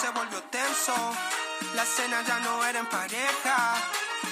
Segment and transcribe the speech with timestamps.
[0.00, 0.94] Se volvió tenso.
[1.74, 3.74] La cena ya no era en pareja.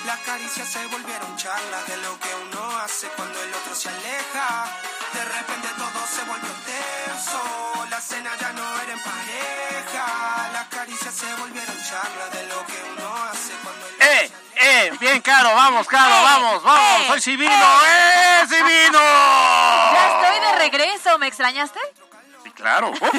[0.06, 4.66] Las caricias se volvieron charlas de lo que uno hace cuando el otro se aleja.
[5.12, 7.86] De repente todo se volvió tenso.
[7.90, 10.50] La cena ya no era en pareja.
[10.52, 14.32] Las caricias se volvieron charlas de lo que uno hace cuando el otro ¡Eh!
[14.62, 14.92] ¡Eh!
[15.00, 16.22] Bien, Caro, vamos, Caro, ¡Eh!
[16.22, 17.00] vamos, vamos.
[17.02, 17.06] ¡Eh!
[17.08, 18.46] Soy Civino, ¡eh!
[18.48, 18.98] ¡Civino!
[18.98, 21.80] Ya estoy de regreso, ¿me extrañaste?
[22.60, 22.90] Claro.
[23.00, 23.14] Uf.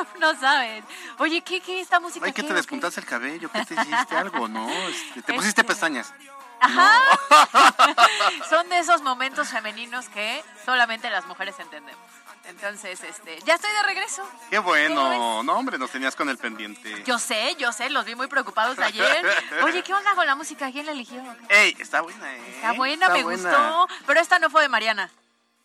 [0.00, 0.84] Uf, no saben.
[1.18, 2.24] Oye, ¿qué, qué esta música?
[2.26, 4.68] Ay, que qué, te despuntaste el cabello, ¿qué te hiciste algo, no?
[4.70, 6.12] Este, te pusiste Este- pestañas.
[6.60, 6.90] Ajá.
[8.50, 12.02] Son de esos momentos femeninos que solamente las mujeres entendemos.
[12.46, 14.26] Entonces, este, ya estoy de regreso.
[14.48, 15.42] Qué ¿Cómo bueno.
[15.42, 17.04] No, hombre, nos tenías con el pendiente.
[17.04, 19.24] Yo sé, yo sé, los vi muy preocupados ayer.
[19.64, 20.70] Oye, ¿qué onda con la música?
[20.72, 21.22] ¿Quién la eligió?
[21.50, 22.54] Ey, está buena, ¿eh?
[22.56, 23.50] Está buena, me buena.
[23.50, 23.88] gustó.
[24.06, 25.10] Pero esta no fue de Mariana.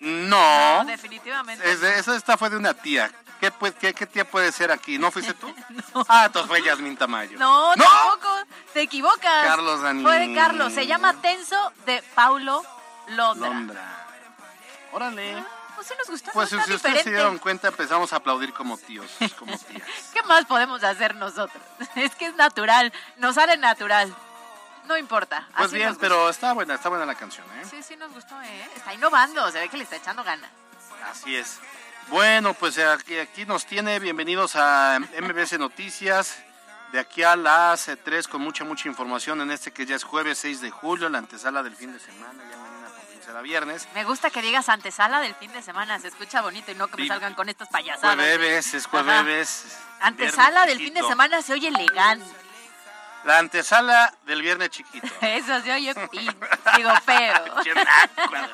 [0.04, 0.84] No.
[0.84, 1.70] No, definitivamente.
[1.72, 3.10] Es de- esa esta fue de una tía.
[3.40, 4.98] ¿Qué, pues, qué, qué tía puede ser aquí?
[4.98, 5.54] ¿No fuiste tú?
[6.08, 7.38] Ah, entonces fue Yasmin Tamayo.
[7.38, 8.30] No, tampoco.
[8.74, 9.46] Te equivocas.
[9.46, 10.06] Carlos Daniel.
[10.06, 10.74] Fue de Carlos.
[10.74, 12.64] Se llama Tenso de Paulo
[13.08, 13.50] Londra.
[13.50, 14.06] Londra.
[14.92, 15.44] Órale.
[15.76, 16.32] Pues sí nos gustó.
[16.32, 19.10] Pues no si ustedes se dieron cuenta, empezamos a aplaudir como tíos,
[19.40, 19.88] como tías.
[20.14, 21.64] ¿Qué más podemos hacer nosotros?
[21.96, 22.94] Es que es natural.
[23.18, 24.14] Nos sale natural.
[24.86, 25.48] No importa.
[25.56, 27.66] Pues así bien, pero está buena, está buena la canción, ¿eh?
[27.70, 28.70] Sí, sí nos gustó, ¿eh?
[28.76, 29.50] Está innovando.
[29.52, 30.50] Se ve que le está echando ganas.
[31.10, 31.60] Así es.
[32.10, 36.38] Bueno, pues eh, aquí, aquí nos tiene, bienvenidos a MBS Noticias.
[36.92, 40.38] De aquí a las 3 con mucha, mucha información en este que ya es jueves
[40.38, 42.90] 6 de julio, la antesala del fin de semana, ya mañana
[43.26, 43.88] será viernes.
[43.96, 45.98] Me gusta que digas antesala del fin de semana.
[46.00, 48.16] Se escucha bonito y no que me salgan con estas payasadas.
[48.16, 49.78] Jueves, es jueves.
[50.02, 52.26] Antesala del fin de semana se oye elegante.
[53.24, 55.08] La antesala del viernes chiquito.
[55.22, 55.94] Eso se oye.
[56.76, 57.44] Digo feo.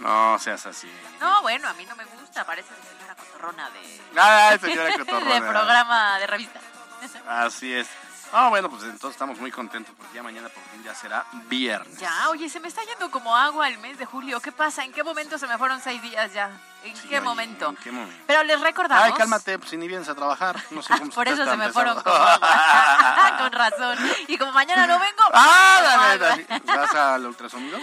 [0.00, 0.90] No seas así.
[1.20, 2.44] No, bueno, a mí no me gusta.
[2.44, 5.34] Parece señora cotorrona de, Ay, señora cotorrona.
[5.34, 6.60] de programa de revista.
[7.26, 7.88] Así es.
[8.32, 11.98] Ah, bueno, pues entonces estamos muy contentos porque ya mañana por fin ya será viernes.
[11.98, 14.40] Ya, oye, se me está yendo como agua el mes de julio.
[14.40, 14.84] ¿Qué pasa?
[14.84, 16.50] ¿En qué momento se me fueron seis días ya?
[16.84, 17.68] ¿En Sí, qué oye, momento?
[17.70, 18.24] ¿En qué momento?
[18.26, 19.04] Pero les recordamos.
[19.04, 20.56] Ay, cálmate, pues si ni vienes a trabajar.
[20.70, 23.36] No sé cómo Por eso se me fueron como agua.
[23.38, 23.98] Con razón.
[24.28, 25.22] Y como mañana no vengo.
[25.32, 26.62] Ah, como dale, dale.
[26.76, 27.78] ¿Vas al ultrasonido?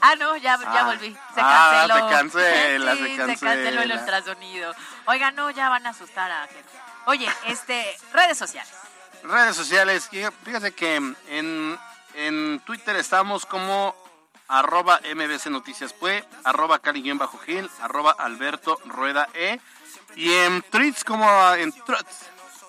[0.00, 0.84] Ah, no, ya, ya Ah.
[0.84, 1.12] volví.
[1.34, 2.08] Se Ah, canceló.
[2.08, 3.94] se cancela, Sí, se se canceló el cancela.
[4.00, 4.74] ultrasonido.
[5.06, 6.68] Oiga, no, ya van a asustar a gente.
[7.06, 8.72] Oye, este, redes sociales.
[9.24, 10.08] Redes sociales.
[10.44, 11.78] Fíjate que en,
[12.14, 13.94] en Twitter estamos como
[14.48, 17.20] arroba mbc noticias pue, arroba cali-gil,
[17.80, 19.60] arroba alberto rueda e.
[20.16, 22.26] Y en tweets como en tweets.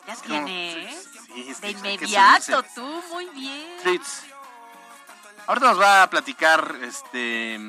[0.08, 1.10] Ya tienes.
[1.26, 3.78] Sí, es De inmediato, tú, muy bien.
[3.84, 4.24] tweets.
[5.48, 7.60] Ahorita nos va a platicar este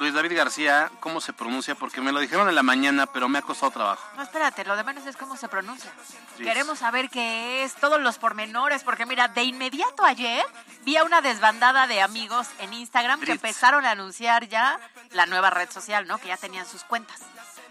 [0.00, 3.38] Luis David García cómo se pronuncia, porque me lo dijeron en la mañana, pero me
[3.38, 4.02] ha costado trabajo.
[4.16, 5.92] No, espérate, lo de menos es cómo se pronuncia.
[6.38, 6.42] Sí.
[6.42, 10.42] Queremos saber qué es, todos los pormenores, porque mira, de inmediato ayer
[10.84, 15.50] vi a una desbandada de amigos en Instagram que empezaron a anunciar ya la nueva
[15.50, 16.16] red social, ¿no?
[16.16, 17.20] Que ya tenían sus cuentas.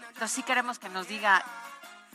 [0.08, 1.44] Entonces sí queremos que nos diga...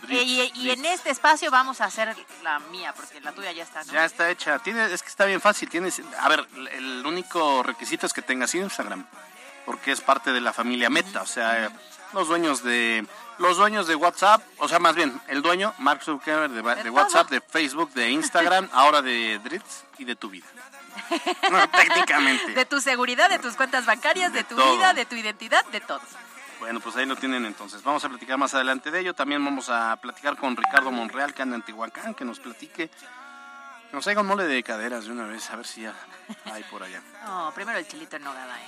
[0.01, 3.63] Dritz, Eh, y, en este espacio vamos a hacer la mía, porque la tuya ya
[3.63, 3.93] está, ¿no?
[3.93, 4.59] Ya está hecha.
[4.59, 5.69] Tiene, es que está bien fácil.
[5.69, 9.05] Tienes, a ver, el único requisito es que tengas Instagram,
[9.65, 11.21] porque es parte de la familia Meta.
[11.21, 11.72] O sea,
[12.13, 13.05] los dueños de
[13.37, 16.90] los dueños de WhatsApp, o sea, más bien el dueño Mark Zuckerberg de, De de
[16.90, 20.45] WhatsApp, de Facebook, de Instagram, ahora de Dritz y de tu vida.
[21.51, 22.53] No, técnicamente.
[22.53, 24.75] De tu seguridad, de tus cuentas bancarias, de, De tu todo.
[24.75, 25.99] vida, de tu identidad, de todo.
[26.59, 27.84] Bueno, pues ahí lo tienen entonces.
[27.84, 29.13] Vamos a platicar más adelante de ello.
[29.13, 32.90] También vamos a platicar con Ricardo Monreal, que anda en Tehuacán, que nos platique.
[33.95, 35.93] Nos un mole de caderas de una vez, a ver si ya
[36.51, 37.01] hay por allá.
[37.25, 38.65] No, primero el chilito en nogada, ¿eh?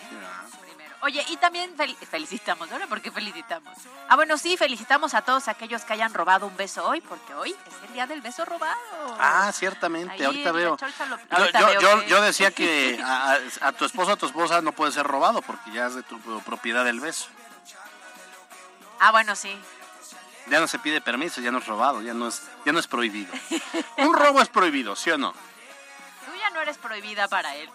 [0.62, 0.96] Primero.
[1.02, 3.78] Oye, y también fel- felicitamos, ¿ahora por qué felicitamos?
[4.08, 7.52] Ah, bueno, sí, felicitamos a todos aquellos que hayan robado un beso hoy, porque hoy
[7.52, 8.78] es el día del beso robado.
[9.20, 10.72] Ah, ciertamente, Ahí ahorita veo.
[10.72, 14.16] lo- Yo, ahorita yo- veo yo- que- yo decía que a, a- tu esposo, a
[14.16, 17.28] tu esposa no puede ser robado porque ya es de tu propiedad el beso.
[19.00, 19.56] Ah, bueno, sí.
[20.50, 22.88] Ya no se pide permiso, ya no es robado, ya no es, ya no es
[22.88, 23.32] prohibido.
[23.98, 25.32] Un robo es prohibido, ¿sí o no?
[25.34, 27.70] Tú ya no eres prohibida para él.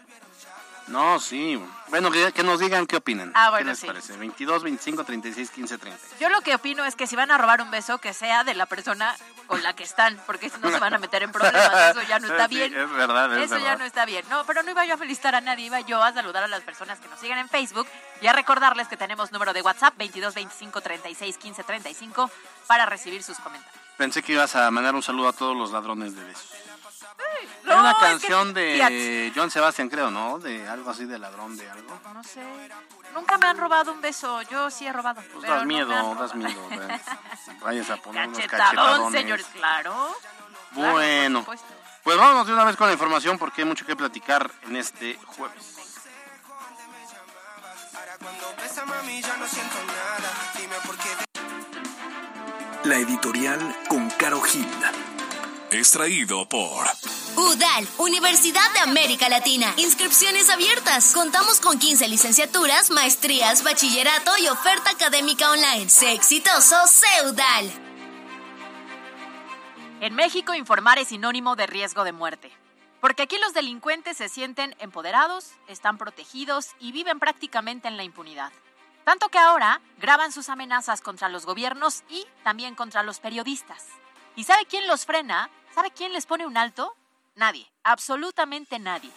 [0.89, 1.61] No, sí.
[1.89, 3.31] Bueno, que, que nos digan qué opinan.
[3.35, 3.87] Ah, bueno, ¿Qué les sí.
[3.87, 4.17] parece?
[4.17, 6.01] 22, 25, 36, 15, 30.
[6.19, 8.55] Yo lo que opino es que si van a robar un beso, que sea de
[8.55, 9.15] la persona
[9.53, 12.27] con la que están, porque no se van a meter en problemas, eso ya no
[12.27, 12.75] está Sí, bien.
[12.75, 13.79] es verdad, es Eso ya verdad.
[13.79, 14.25] no está bien.
[14.31, 16.63] No, pero no iba yo a felicitar a nadie, iba yo a saludar a las
[16.63, 17.87] personas que nos siguen en Facebook
[18.21, 22.31] y a recordarles que tenemos número de WhatsApp 22 25 36 15 35
[22.67, 23.81] para recibir sus comentarios.
[23.99, 26.51] Pensé que ibas a mandar un saludo a todos los ladrones de besos.
[27.65, 30.39] No, Hay una es que- canción de John Sebastian, creo, ¿no?
[30.39, 32.01] De algo así de ladrón de algo.
[32.13, 32.43] No sé.
[33.15, 34.41] Nunca me han robado un beso.
[34.43, 35.21] Yo sí he robado.
[35.21, 36.69] Pues pero das no me miedo, das miedo.
[37.63, 39.21] Vayas a poner unos cachetadones.
[39.21, 40.17] señores, claro.
[40.73, 41.45] Bueno,
[42.03, 45.19] pues vámonos de una vez con la información porque hay mucho que platicar en este
[45.37, 45.77] jueves.
[52.85, 54.41] La editorial con Caro
[55.73, 55.83] Gil.
[55.83, 56.87] Extraído por
[57.37, 59.75] UDAL, Universidad de América Latina.
[59.79, 61.13] Inscripciones abiertas.
[61.13, 65.89] Contamos con 15 licenciaturas, maestrías, bachillerato y oferta académica online.
[65.89, 67.73] Sé exitoso, sé UDAL.
[70.01, 72.51] En México, informar es sinónimo de riesgo de muerte.
[73.01, 78.53] Porque aquí los delincuentes se sienten empoderados, están protegidos y viven prácticamente en la impunidad.
[79.05, 83.87] Tanto que ahora graban sus amenazas contra los gobiernos y también contra los periodistas.
[84.37, 85.51] ¿Y sabe quién los frena?
[85.75, 86.95] ¿Sabe quién les pone un alto?
[87.35, 89.11] Nadie, absolutamente nadie.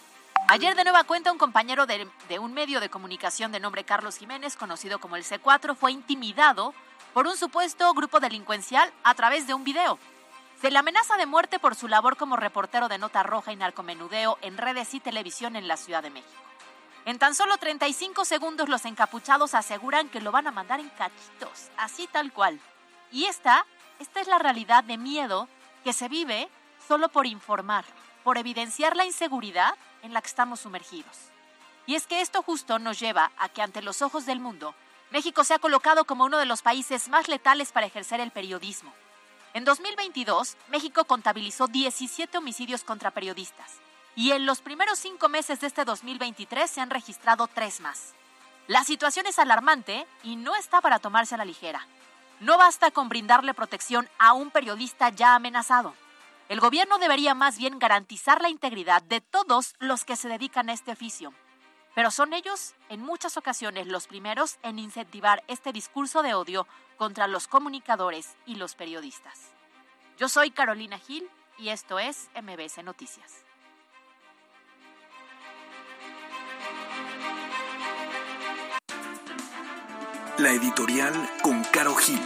[0.48, 4.16] Ayer de nueva cuenta un compañero de, de un medio de comunicación de nombre Carlos
[4.16, 6.72] Jiménez, conocido como el C4, fue intimidado
[7.12, 9.98] por un supuesto grupo delincuencial a través de un video.
[10.62, 14.38] Se le amenaza de muerte por su labor como reportero de nota roja y narcomenudeo
[14.40, 16.42] en redes y televisión en la Ciudad de México.
[17.04, 21.68] En tan solo 35 segundos los encapuchados aseguran que lo van a mandar en cachitos,
[21.76, 22.58] así tal cual.
[23.12, 23.66] Y esta,
[23.98, 25.48] esta es la realidad de miedo
[25.86, 26.48] que se vive
[26.88, 27.84] solo por informar,
[28.24, 29.72] por evidenciar la inseguridad
[30.02, 31.16] en la que estamos sumergidos.
[31.86, 34.74] Y es que esto justo nos lleva a que ante los ojos del mundo,
[35.12, 38.92] México se ha colocado como uno de los países más letales para ejercer el periodismo.
[39.54, 43.74] En 2022, México contabilizó 17 homicidios contra periodistas
[44.16, 48.12] y en los primeros cinco meses de este 2023 se han registrado tres más.
[48.66, 51.86] La situación es alarmante y no está para tomarse a la ligera.
[52.40, 55.94] No basta con brindarle protección a un periodista ya amenazado.
[56.50, 60.74] El gobierno debería más bien garantizar la integridad de todos los que se dedican a
[60.74, 61.32] este oficio.
[61.94, 66.68] Pero son ellos, en muchas ocasiones, los primeros en incentivar este discurso de odio
[66.98, 69.52] contra los comunicadores y los periodistas.
[70.18, 73.45] Yo soy Carolina Gil y esto es MBS Noticias.
[80.38, 82.20] La editorial con Caro Gil.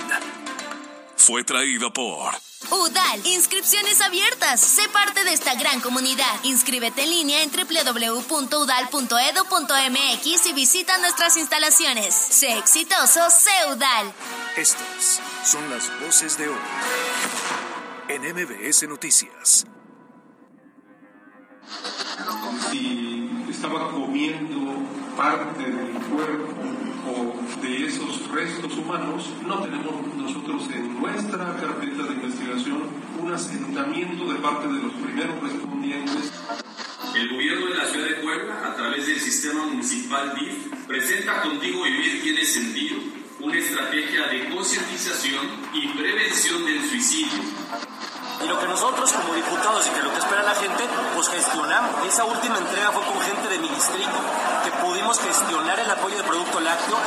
[1.16, 2.32] Fue traído por
[2.68, 4.60] UDAL, inscripciones abiertas.
[4.60, 6.26] Sé parte de esta gran comunidad.
[6.42, 12.12] Inscríbete en línea en www.udal.edu.mx y visita nuestras instalaciones.
[12.12, 14.12] Sé exitoso, sé UDAL.
[14.56, 16.58] Estas son las voces de hoy
[18.08, 19.66] en MBS Noticias.
[23.62, 24.72] Estaba comiendo
[25.18, 26.62] parte del cuerpo
[27.06, 32.84] o de esos restos humanos, no tenemos nosotros en nuestra carpeta de investigación
[33.20, 36.32] un asentamiento de parte de los primeros respondientes.
[37.14, 41.82] El gobierno de la ciudad de Puebla, a través del sistema municipal DIF, presenta Contigo
[41.82, 42.96] Vivir Tiene Sentido,
[43.40, 47.59] una estrategia de concientización y prevención del suicidio.
[48.50, 52.04] Lo que nosotros como diputados y que lo que espera la gente, pues gestionamos.
[52.06, 54.19] Esa última entrega fue con gente de mi distrito,
[54.64, 56.98] que pudimos gestionar el apoyo de producto lácteo.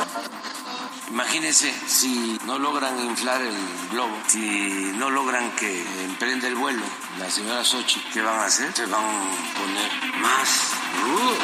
[1.10, 3.56] Imagínense si no logran inflar el
[3.90, 6.82] globo, si no logran que emprenda el vuelo
[7.18, 8.72] la señora Sochi, ¿qué van a hacer?
[8.72, 10.72] Se van a poner más
[11.04, 11.38] rudos.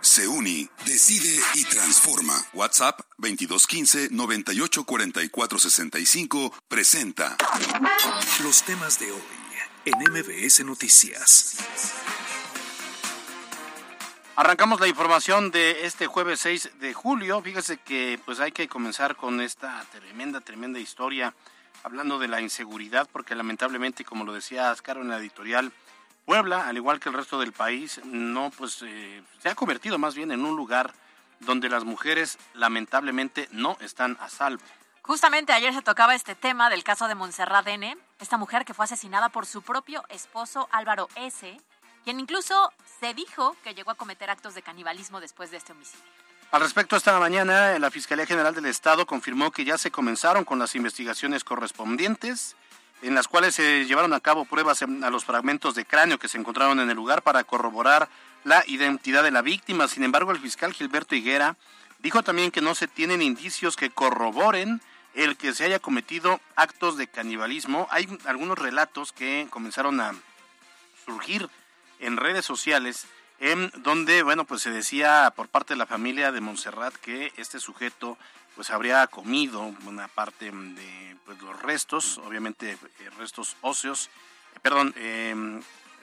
[0.00, 2.32] SEUNI decide y transforma.
[2.54, 7.36] WhatsApp 2215 984465 presenta
[8.42, 9.20] Los temas de hoy
[9.84, 11.58] en MBS Noticias.
[14.36, 17.42] Arrancamos la información de este jueves 6 de julio.
[17.42, 21.34] Fíjese que pues hay que comenzar con esta tremenda, tremenda historia
[21.82, 25.74] hablando de la inseguridad, porque lamentablemente, como lo decía Ascaro en la editorial,
[26.26, 30.16] Puebla, al igual que el resto del país, no pues eh, se ha convertido más
[30.16, 30.92] bien en un lugar
[31.38, 34.64] donde las mujeres lamentablemente no están a salvo.
[35.02, 38.86] Justamente ayer se tocaba este tema del caso de Montserrat N., esta mujer que fue
[38.86, 41.60] asesinada por su propio esposo Álvaro S.,
[42.02, 46.04] quien incluso se dijo que llegó a cometer actos de canibalismo después de este homicidio.
[46.50, 50.58] Al respecto, esta mañana la Fiscalía General del Estado confirmó que ya se comenzaron con
[50.58, 52.56] las investigaciones correspondientes,
[53.02, 56.38] en las cuales se llevaron a cabo pruebas a los fragmentos de cráneo que se
[56.38, 58.08] encontraron en el lugar para corroborar
[58.44, 59.88] la identidad de la víctima.
[59.88, 61.56] Sin embargo, el fiscal Gilberto Higuera
[61.98, 64.80] dijo también que no se tienen indicios que corroboren
[65.14, 67.88] el que se haya cometido actos de canibalismo.
[67.90, 70.14] Hay algunos relatos que comenzaron a
[71.04, 71.48] surgir
[72.00, 73.06] en redes sociales
[73.38, 77.60] en donde, bueno, pues se decía por parte de la familia de Montserrat que este
[77.60, 78.16] sujeto
[78.56, 84.10] pues habría comido una parte de pues, los restos, obviamente eh, restos óseos,
[84.54, 85.60] eh, perdón, eh,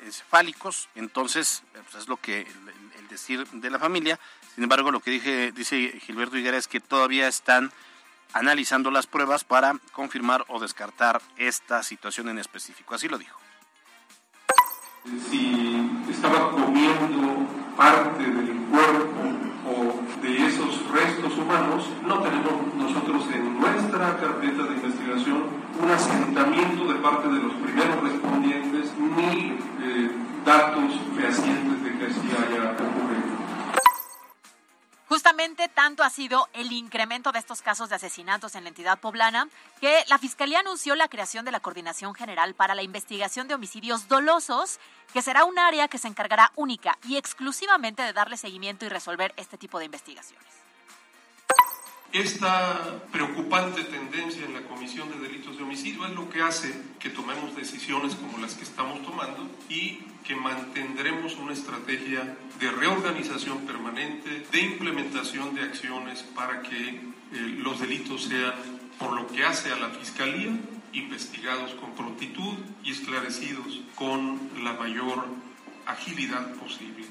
[0.10, 4.20] cefálicos, entonces pues, es lo que el, decir de la familia.
[4.56, 7.72] Sin embargo, lo que dije, dice Gilberto Higuera es que todavía están
[8.34, 12.96] analizando las pruebas para confirmar o descartar esta situación en específico.
[12.96, 13.40] Así lo dijo
[15.30, 17.46] si estaba comiendo
[17.76, 19.03] parte del cuerpo
[20.94, 25.44] restos humanos, no tenemos nosotros en nuestra carpeta de investigación
[25.82, 30.12] un asentamiento de parte de los primeros respondientes ni eh,
[30.46, 33.34] datos fehacientes de que así haya ocurrido.
[35.08, 39.48] Justamente tanto ha sido el incremento de estos casos de asesinatos en la entidad poblana
[39.80, 44.08] que la Fiscalía anunció la creación de la Coordinación General para la Investigación de Homicidios
[44.08, 44.80] Dolosos,
[45.14, 49.34] que será un área que se encargará única y exclusivamente de darle seguimiento y resolver
[49.38, 50.63] este tipo de investigaciones.
[52.14, 57.10] Esta preocupante tendencia en la comisión de delitos de homicidio es lo que hace que
[57.10, 64.46] tomemos decisiones como las que estamos tomando y que mantendremos una estrategia de reorganización permanente,
[64.52, 67.02] de implementación de acciones para que eh,
[67.58, 68.54] los delitos sean,
[69.00, 70.56] por lo que hace a la Fiscalía,
[70.94, 72.54] investigados con prontitud
[72.84, 75.26] y esclarecidos con la mayor
[75.88, 77.03] agilidad posible.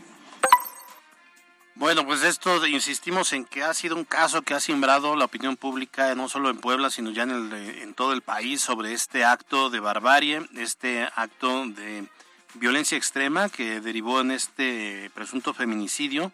[1.75, 5.57] Bueno, pues esto insistimos en que ha sido un caso que ha simbrado la opinión
[5.57, 9.25] pública no solo en Puebla, sino ya en, el, en todo el país sobre este
[9.25, 12.07] acto de barbarie, este acto de
[12.55, 16.31] violencia extrema que derivó en este presunto feminicidio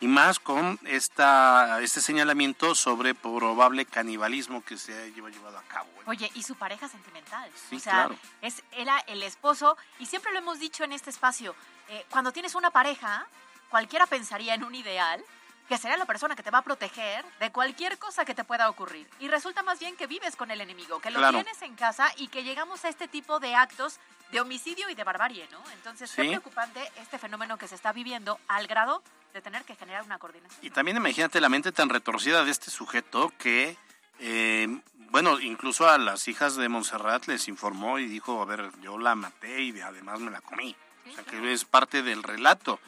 [0.00, 5.88] y más con esta, este señalamiento sobre probable canibalismo que se ha llevado a cabo.
[6.06, 7.50] Oye, y su pareja sentimental.
[7.68, 8.16] Sí, o sea, claro.
[8.40, 11.54] es, era el esposo, y siempre lo hemos dicho en este espacio,
[11.88, 13.26] eh, cuando tienes una pareja,
[13.70, 15.22] cualquiera pensaría en un ideal
[15.68, 18.70] que será la persona que te va a proteger de cualquier cosa que te pueda
[18.70, 19.06] ocurrir.
[19.20, 21.42] Y resulta más bien que vives con el enemigo, que lo Claro.
[21.42, 23.98] tienes en casa y que llegamos a este tipo de actos
[24.32, 25.62] de homicidio y de barbarie, ¿no?
[25.72, 26.28] Entonces, qué Sí.
[26.28, 29.02] preocupante este fenómeno que se está viviendo al grado
[29.34, 30.58] de tener que generar una coordinación.
[30.64, 33.76] Y también imagínate la mente tan retorcida de este sujeto que,
[34.20, 34.68] eh,
[35.10, 39.14] bueno, incluso a las hijas de Montserrat les informó y dijo, a ver, yo la
[39.14, 40.74] maté y además me la comí.
[41.10, 42.80] O sea, que es parte del relato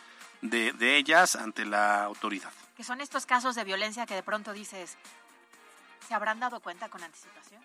[0.43, 2.53] de, de ellas ante la autoridad.
[2.77, 4.97] Que son estos casos de violencia que de pronto dices,
[6.07, 7.63] ¿se habrán dado cuenta con anticipación?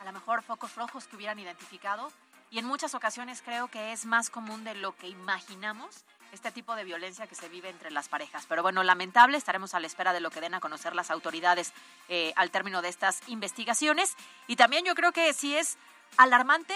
[0.00, 2.10] A lo mejor focos rojos que hubieran identificado.
[2.50, 6.74] Y en muchas ocasiones creo que es más común de lo que imaginamos este tipo
[6.74, 8.46] de violencia que se vive entre las parejas.
[8.48, 11.72] Pero bueno, lamentable, estaremos a la espera de lo que den a conocer las autoridades
[12.08, 14.16] eh, al término de estas investigaciones.
[14.46, 15.76] Y también yo creo que sí es
[16.16, 16.74] alarmante,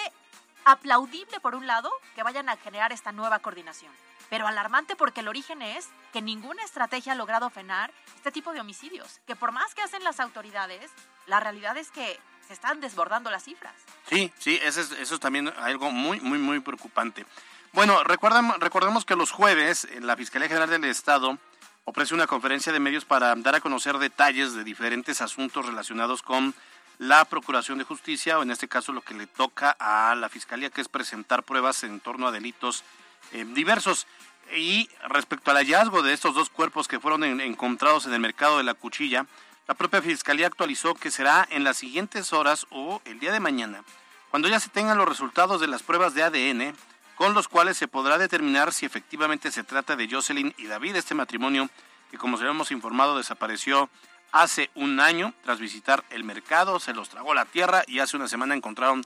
[0.66, 3.92] aplaudible por un lado, que vayan a generar esta nueva coordinación.
[4.28, 8.60] Pero alarmante porque el origen es que ninguna estrategia ha logrado frenar este tipo de
[8.60, 9.20] homicidios.
[9.26, 10.90] Que por más que hacen las autoridades,
[11.26, 12.18] la realidad es que
[12.48, 13.74] se están desbordando las cifras.
[14.08, 17.24] Sí, sí, eso es, eso es también algo muy, muy, muy preocupante.
[17.72, 21.38] Bueno, recuerdan, recordemos que los jueves eh, la Fiscalía General del Estado
[21.84, 26.54] ofrece una conferencia de medios para dar a conocer detalles de diferentes asuntos relacionados con
[26.98, 30.70] la Procuración de Justicia, o en este caso lo que le toca a la Fiscalía,
[30.70, 32.84] que es presentar pruebas en torno a delitos
[33.32, 34.06] eh, diversos.
[34.54, 38.58] Y respecto al hallazgo de estos dos cuerpos que fueron en- encontrados en el mercado
[38.58, 39.26] de la cuchilla,
[39.66, 43.82] la propia Fiscalía actualizó que será en las siguientes horas o el día de mañana,
[44.30, 46.76] cuando ya se tengan los resultados de las pruebas de ADN,
[47.16, 51.14] con los cuales se podrá determinar si efectivamente se trata de Jocelyn y David, este
[51.14, 51.68] matrimonio
[52.10, 53.88] que como se hemos informado desapareció
[54.32, 58.28] hace un año tras visitar el mercado, se los tragó la tierra y hace una
[58.28, 59.04] semana encontraron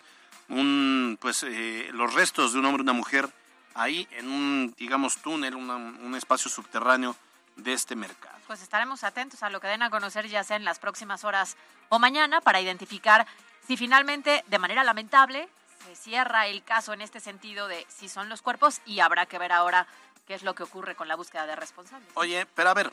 [0.48, 3.28] un, pues, eh, los restos de un hombre y una mujer
[3.74, 7.14] ahí en un, digamos, túnel, una- un espacio subterráneo
[7.56, 8.36] de este mercado.
[8.46, 11.56] Pues estaremos atentos a lo que den a conocer ya sea en las próximas horas
[11.88, 13.26] o mañana para identificar
[13.66, 15.48] si finalmente, de manera lamentable,
[15.86, 19.38] se cierra el caso en este sentido de si son los cuerpos y habrá que
[19.38, 19.86] ver ahora
[20.26, 22.08] qué es lo que ocurre con la búsqueda de responsables.
[22.14, 22.92] Oye, pero a ver,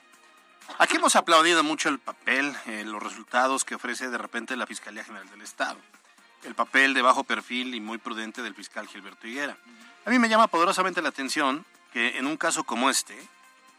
[0.77, 5.03] aquí hemos aplaudido mucho el papel, eh, los resultados que ofrece de repente la Fiscalía
[5.03, 5.77] General del Estado.
[6.43, 9.57] El papel de bajo perfil y muy prudente del fiscal Gilberto Higuera.
[10.05, 13.17] A mí me llama poderosamente la atención que en un caso como este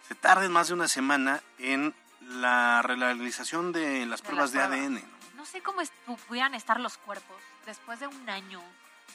[0.08, 4.94] se tarden más de una semana en la realización de las pruebas de, ADN.
[4.94, 5.00] ¿no?
[5.36, 5.82] No sé cómo
[6.26, 8.60] pudieran estar los cuerpos después de un año.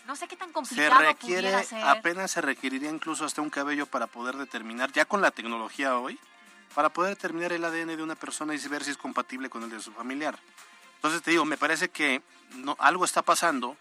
[0.08, 1.84] No sé qué tan Se complicado requiere, pudiera ser.
[1.84, 6.20] apenas se requeriría incluso hasta un cabello para poder determinar, ya con la tecnología hoy,
[6.76, 9.70] para poder determinar el ADN de una persona y ver si es compatible con el
[9.70, 10.38] de su familiar.
[10.96, 12.22] Entonces te digo, me parece que
[12.56, 13.78] no, algo está pasando,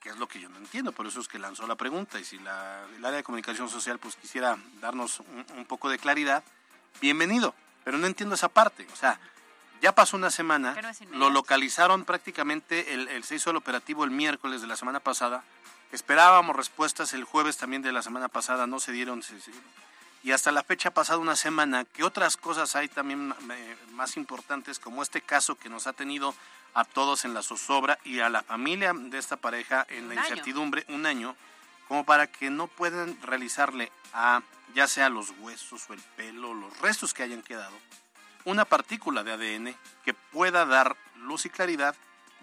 [0.00, 2.18] que es lo que yo no entiendo, por eso es que lanzó la pregunta.
[2.18, 5.98] Y si la- el área de comunicación social pues quisiera darnos un, un poco de
[5.98, 6.42] claridad,
[7.00, 7.54] bienvenido.
[7.84, 8.86] Pero no entiendo esa parte.
[8.92, 9.20] O sea,
[9.80, 10.74] ya pasó una semana,
[11.12, 15.44] lo localizaron prácticamente, el, el- se hizo el operativo el miércoles de la semana pasada.
[15.92, 19.22] Esperábamos respuestas el jueves también de la semana pasada, no se dieron.
[19.22, 19.52] se- se-
[20.26, 21.84] y hasta la fecha ha pasado una semana.
[21.84, 23.32] ¿Qué otras cosas hay también
[23.92, 26.34] más importantes, como este caso que nos ha tenido
[26.74, 30.84] a todos en la zozobra y a la familia de esta pareja en la incertidumbre
[30.88, 31.36] un año,
[31.86, 34.42] como para que no puedan realizarle a
[34.74, 37.78] ya sea los huesos o el pelo, los restos que hayan quedado,
[38.44, 41.94] una partícula de ADN que pueda dar luz y claridad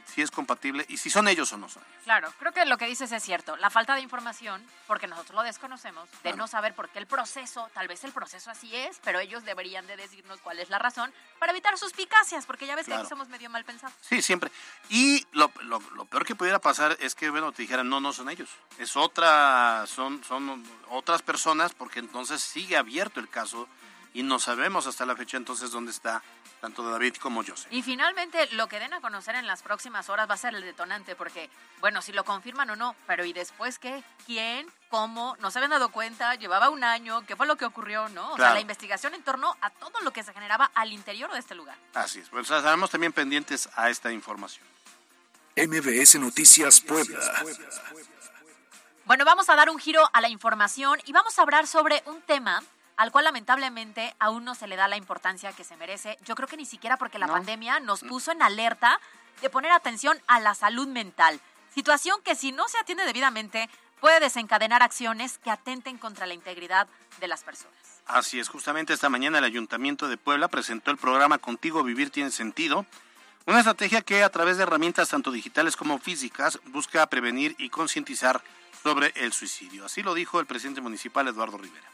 [0.05, 1.83] si es compatible y si son ellos o no son.
[2.03, 3.55] Claro, creo que lo que dices es cierto.
[3.57, 6.37] La falta de información, porque nosotros lo desconocemos, de Claro.
[6.37, 9.87] no saber por qué el proceso, tal vez el proceso así es, pero ellos deberían
[9.87, 13.27] de decirnos cuál es la razón para evitar suspicacias, porque ya ves que aquí somos
[13.29, 13.95] medio mal pensados.
[14.01, 14.51] Sí, siempre.
[14.89, 18.13] Y lo, lo- lo peor que pudiera pasar es que, bueno, te dijeran, no, no
[18.13, 18.49] son ellos.
[18.77, 23.67] Es otra, son, son otras personas, porque entonces sigue abierto el caso
[24.13, 26.21] y no sabemos hasta la fecha entonces dónde está
[26.63, 27.67] tanto David como José.
[27.71, 30.61] Y finalmente, lo que den a conocer en las próximas horas va a ser el
[30.61, 31.49] detonante, porque,
[31.81, 34.01] bueno, si lo confirman o no, pero ¿y después qué?
[34.25, 34.65] ¿Quién?
[34.89, 35.35] ¿Cómo?
[35.41, 36.35] ¿No se habían dado cuenta?
[36.35, 37.25] ¿Llevaba un año?
[37.25, 38.07] ¿Qué fue lo que ocurrió?
[38.07, 38.31] ¿No?
[38.31, 41.39] O sea, la investigación en torno a todo lo que se generaba al interior de
[41.39, 41.75] este lugar.
[41.95, 42.29] Así es.
[42.29, 44.65] Pues estaremos también pendientes a esta información.
[45.57, 47.19] MBS Noticias Puebla.
[49.03, 52.21] Bueno, vamos a dar un giro a la información y vamos a hablar sobre un
[52.21, 52.63] tema
[52.97, 56.17] al cual lamentablemente aún no se le da la importancia que se merece.
[56.25, 57.33] Yo creo que ni siquiera porque la No.
[57.33, 58.99] pandemia nos puso en alerta
[59.41, 61.39] de poner atención a la salud mental.
[61.73, 66.87] Situación que si no se atiende debidamente puede desencadenar acciones que atenten contra la integridad
[67.19, 67.73] de las personas.
[68.05, 72.29] Así es, justamente esta mañana el Ayuntamiento de Puebla presentó el programa Contigo Vivir Tiene
[72.31, 72.85] Sentido,
[73.45, 78.43] una estrategia que a través de herramientas tanto digitales como físicas busca prevenir y concientizar
[78.83, 79.85] sobre el suicidio.
[79.85, 81.87] Así lo dijo el presidente municipal Eduardo Rivera.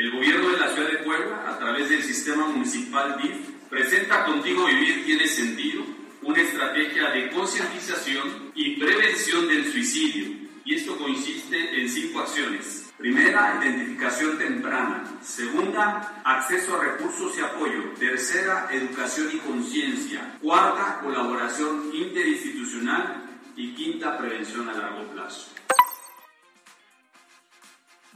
[0.00, 3.36] El gobierno de la ciudad de Puebla, a través del sistema municipal DIF,
[3.68, 5.84] presenta Contigo Vivir Tiene Sentido,
[6.22, 10.48] una estrategia de concientización y prevención del suicidio.
[10.64, 12.90] Y esto consiste en cinco acciones.
[12.96, 15.04] Primera, identificación temprana.
[15.20, 17.90] Segunda, acceso a recursos y apoyo.
[17.98, 20.38] Tercera, educación y conciencia.
[20.40, 23.22] Cuarta, colaboración interinstitucional.
[23.54, 25.59] Y quinta, prevención a largo plazo.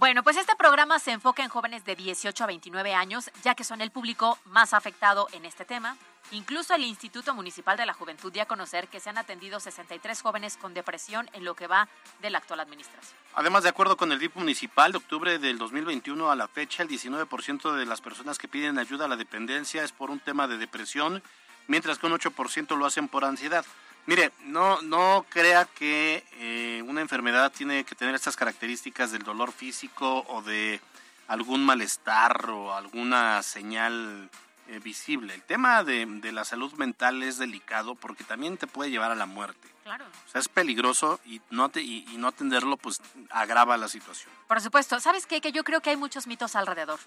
[0.05, 3.65] Bueno, pues este programa se enfoca en jóvenes de 18 a 29 años, ya que
[3.65, 5.97] son el público más afectado en este tema.
[6.31, 10.21] Incluso el Instituto Municipal de la Juventud dio a conocer que se han atendido 63
[10.21, 11.89] jóvenes con depresión en lo que va
[12.21, 13.17] de la actual administración.
[13.35, 16.91] Además, de acuerdo con el DIP municipal, de octubre del 2021 a la fecha, el
[16.91, 20.59] 19% de las personas que piden ayuda a la dependencia es por un tema de
[20.59, 21.23] depresión,
[21.67, 23.65] mientras que un 8% lo hacen por ansiedad.
[24.07, 29.53] Mire, no, no crea que eh, una enfermedad tiene que tener estas características del dolor
[29.53, 30.81] físico o de
[31.27, 34.29] algún malestar o alguna señal
[34.69, 35.35] eh, visible.
[35.35, 39.15] El tema de, de la salud mental es delicado porque también te puede llevar a
[39.15, 39.69] la muerte.
[39.85, 40.05] Claro.
[40.05, 44.31] O sea, es peligroso y no, te, y, y no atenderlo pues agrava la situación.
[44.49, 45.41] Por supuesto, ¿sabes qué?
[45.41, 47.01] Que yo creo que hay muchos mitos alrededor.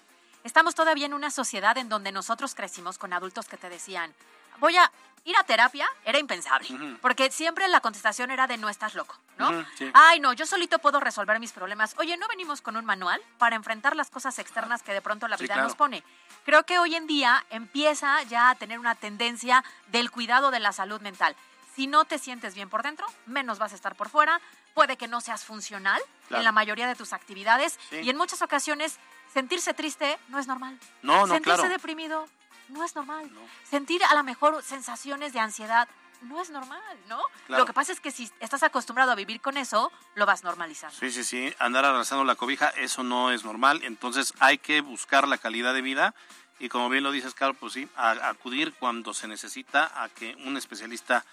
[0.44, 4.14] Estamos todavía en una sociedad en donde nosotros crecimos con adultos que te decían,
[4.58, 4.90] voy a
[5.24, 6.98] ir a terapia, era impensable, Ujú.
[7.02, 9.50] porque siempre la contestación era de no estás loco, ¿no?
[9.50, 9.90] Ujú, sí.
[9.92, 11.94] Ay, no, yo solito puedo resolver mis problemas.
[11.98, 15.36] Oye, ¿no venimos con un manual para enfrentar las cosas externas que de pronto la
[15.36, 15.68] Sí, vida claro.
[15.68, 16.02] nos pone?
[16.46, 20.72] Creo que hoy en día empieza ya a tener una tendencia del cuidado de la
[20.72, 21.36] salud mental.
[21.74, 24.40] Si no te sientes bien por dentro, menos vas a estar por fuera.
[24.72, 26.40] Puede que no seas funcional Claro.
[26.40, 27.96] en la mayoría de tus actividades Sí.
[28.02, 28.98] y en muchas ocasiones
[29.34, 30.78] sentirse triste no es normal.
[31.02, 31.68] No, no, sentirse claro.
[31.70, 32.28] deprimido
[32.68, 33.32] no es normal.
[33.32, 33.40] No.
[33.68, 35.88] Sentir a lo mejor sensaciones de ansiedad
[36.22, 37.20] no es normal, ¿no?
[37.46, 37.62] Claro.
[37.62, 40.96] Lo que pasa es que si estás acostumbrado a vivir con eso, lo vas normalizando.
[40.98, 45.28] Sí, sí, sí, andar arrasando la cobija, eso no es normal, entonces hay que buscar
[45.28, 46.14] la calidad de vida
[46.58, 50.34] y como bien lo dices, Carlos, pues sí, a- acudir cuando se necesita a que
[50.44, 51.24] un especialista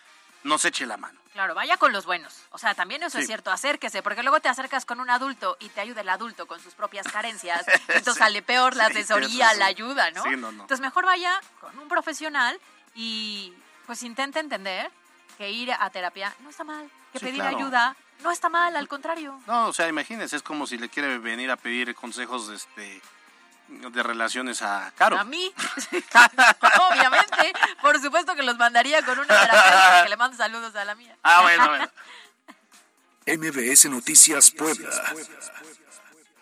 [0.45, 1.19] nos eche la mano.
[1.33, 2.43] Claro, vaya con los buenos.
[2.51, 5.67] O sea, también eso es cierto, acérquese, porque luego te acercas con un adulto y
[5.69, 7.65] te ayuda el adulto con sus propias carencias.
[7.89, 8.19] Entonces Sí.
[8.19, 10.23] sale peor la asesoría, la ayuda, ¿no?
[10.23, 10.63] Sí, no, no.
[10.63, 12.57] Entonces mejor vaya con un profesional
[12.93, 13.53] y
[13.85, 14.89] pues intente entender
[15.37, 17.57] que ir a terapia no está mal, que pedir claro.
[17.57, 19.37] ayuda no está mal, al contrario.
[19.45, 23.01] No, o sea, imagínense, es como si le quiere venir a pedir consejos de este
[23.67, 25.17] de relaciones a Caro.
[25.17, 25.53] A mí,
[26.91, 30.95] obviamente, por supuesto que los mandaría con una terapeuta que le mando saludos a la
[30.95, 31.15] mía.
[31.23, 31.89] Ah, bueno, bueno.
[33.27, 34.89] MBS Noticias Puebla.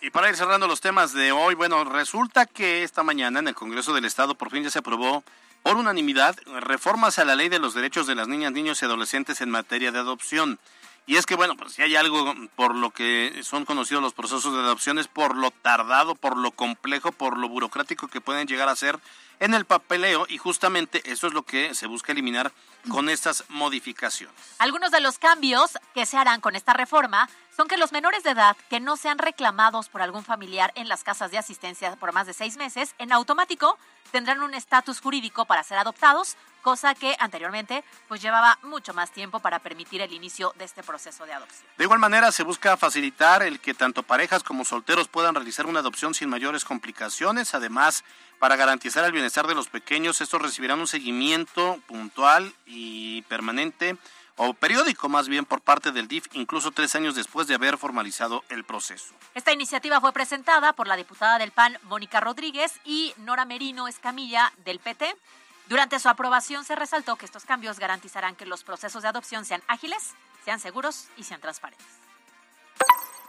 [0.01, 3.55] Y para ir cerrando los temas de hoy, bueno, resulta que esta mañana en el
[3.55, 5.23] Congreso del Estado por fin ya se aprobó
[5.63, 9.39] por unanimidad reformas a la ley de los derechos de las niñas, niños y adolescentes
[9.39, 10.59] en materia de adopción.
[11.05, 14.53] Y es que, bueno, pues si hay algo por lo que son conocidos los procesos
[14.53, 18.69] de adopción es por lo tardado, por lo complejo, por lo burocrático que pueden llegar
[18.69, 18.97] a ser
[19.43, 22.53] en el papeleo y justamente eso es lo que se busca eliminar
[22.89, 24.35] con estas modificaciones.
[24.57, 28.31] Algunos de los cambios que se harán con esta reforma son que los menores de
[28.31, 32.25] edad que no sean reclamados por algún familiar en las casas de asistencia por más
[32.25, 33.77] de seis meses, en automático
[34.11, 39.39] tendrán un estatus jurídico para ser adoptados, cosa que anteriormente pues llevaba mucho más tiempo
[39.39, 41.67] para permitir el inicio de este proceso de adopción.
[41.77, 45.79] De igual manera se busca facilitar el que tanto parejas como solteros puedan realizar una
[45.79, 48.03] adopción sin mayores complicaciones, además
[48.43, 53.95] para garantizar el bienestar de los pequeños, estos recibirán un seguimiento puntual y permanente
[54.35, 58.43] o periódico más bien por parte del DIF, incluso tres años después de haber formalizado
[58.49, 59.13] el proceso.
[59.33, 64.51] Esta iniciativa fue presentada por la diputada del PAN, Mónica Rodríguez, y Nora Merino Escamilla,
[64.65, 65.15] del PT.
[65.69, 69.63] Durante su aprobación se resaltó que estos cambios garantizarán que los procesos de adopción sean
[69.69, 71.87] ágiles, sean seguros y sean transparentes.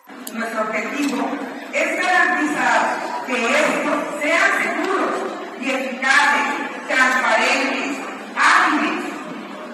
[0.06, 1.30] Nuestro objetivo
[1.72, 5.14] es garantizar que estos sean seguros
[5.58, 6.48] y eficaces,
[6.86, 7.96] transparentes,
[8.36, 9.04] ágiles.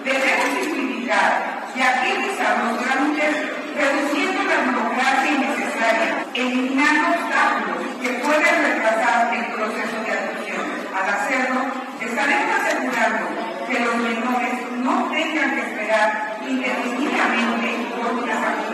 [0.05, 3.35] Debemos simplificar y agilizar los trámites
[3.75, 10.65] reduciendo la burocracia innecesaria, eliminando obstáculos que pueden retrasar el proceso de adopción.
[10.95, 11.61] Al hacerlo,
[11.99, 13.27] estaremos asegurando
[13.67, 18.70] que los menores no tengan que esperar indefinidamente por una familia.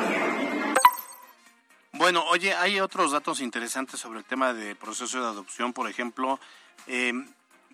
[2.07, 6.39] Bueno, oye, hay otros datos interesantes sobre el tema de proceso de adopción, por ejemplo,
[6.87, 7.11] eh,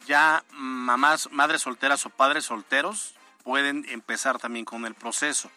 [0.08, 5.52] ya mamás, madres solteras o padres solteros pueden empezar también con el proceso.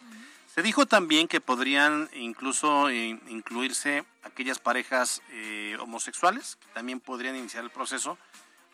[0.55, 7.35] Se dijo también que podrían incluso eh, incluirse aquellas parejas eh, homosexuales, que también podrían
[7.35, 8.19] iniciar el proceso.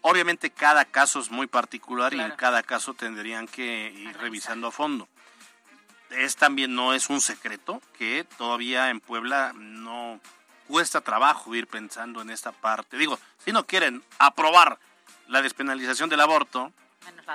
[0.00, 4.72] Obviamente cada caso es muy particular y en cada caso tendrían que ir revisando a
[4.72, 5.06] fondo.
[6.16, 10.20] Es también no es un secreto que todavía en Puebla no
[10.68, 12.96] cuesta trabajo ir pensando en esta parte.
[12.96, 14.78] Digo, si no quieren aprobar
[15.28, 16.72] la despenalización del aborto,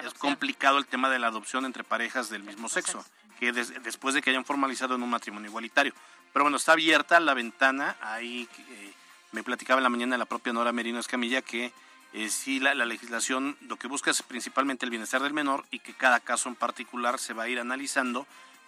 [0.03, 3.03] es complicado el tema de la adopción entre parejas del mismo sexo,
[3.39, 5.93] que después de que hayan formalizado en un matrimonio igualitario.
[6.33, 7.95] Pero bueno, está abierta la ventana.
[8.01, 8.93] Ahí eh,
[9.31, 11.71] me platicaba en la mañana la propia Nora Merino Escamilla que
[12.13, 15.79] eh, sí la, la, legislación lo que busca es principalmente el bienestar del menor y
[15.79, 18.25] que cada caso en particular se va a ir analizando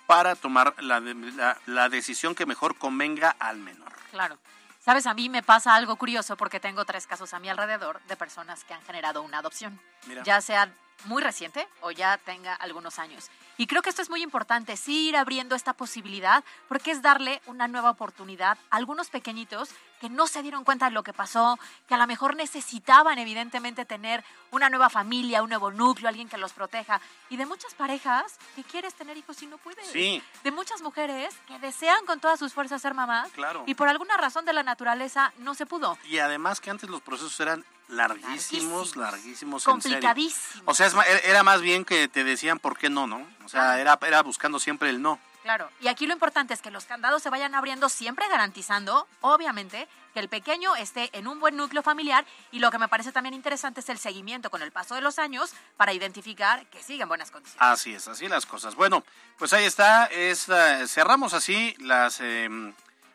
[0.09, 3.93] para tomar la, la, la decisión que mejor convenga al menor.
[4.09, 4.39] Claro.
[4.79, 8.15] Sabes, a mí me pasa algo curioso porque tengo tres casos a mi alrededor de
[8.15, 10.23] personas que han generado una adopción, Mira.
[10.23, 10.73] ya sea
[11.05, 13.29] muy reciente o ya tenga algunos años.
[13.57, 17.41] Y creo que esto es muy importante, sí ir abriendo esta posibilidad, porque es darle
[17.45, 21.59] una nueva oportunidad a algunos pequeñitos que no se dieron cuenta de lo que pasó,
[21.87, 26.37] que a lo mejor necesitaban evidentemente tener una nueva familia, un nuevo núcleo, alguien que
[26.37, 27.01] los proteja.
[27.29, 29.85] Y de muchas parejas que quieres tener hijos y no puedes.
[29.87, 30.23] Sí.
[30.43, 33.29] De muchas mujeres que desean con todas sus fuerzas ser mamás.
[33.33, 33.63] Claro.
[33.67, 35.97] Y por alguna razón de la naturaleza no se pudo.
[36.05, 39.63] Y además que antes los procesos eran larguísimos, larguísimos.
[39.63, 40.63] Complicadísimos.
[40.65, 43.27] O sea, es, era más bien que te decían por qué no, ¿no?
[43.43, 43.79] O sea, ah.
[43.79, 45.19] era, era buscando siempre el no.
[45.43, 49.87] Claro, y aquí lo importante es que los candados se vayan abriendo siempre garantizando, obviamente,
[50.13, 53.33] que el pequeño esté en un buen núcleo familiar y lo que me parece también
[53.33, 57.09] interesante es el seguimiento con el paso de los años para identificar que sigue en
[57.09, 57.61] buenas condiciones.
[57.61, 58.75] Así es, así las cosas.
[58.75, 59.03] Bueno,
[59.37, 62.19] pues ahí está, es, uh, cerramos así las...
[62.21, 62.73] Eh,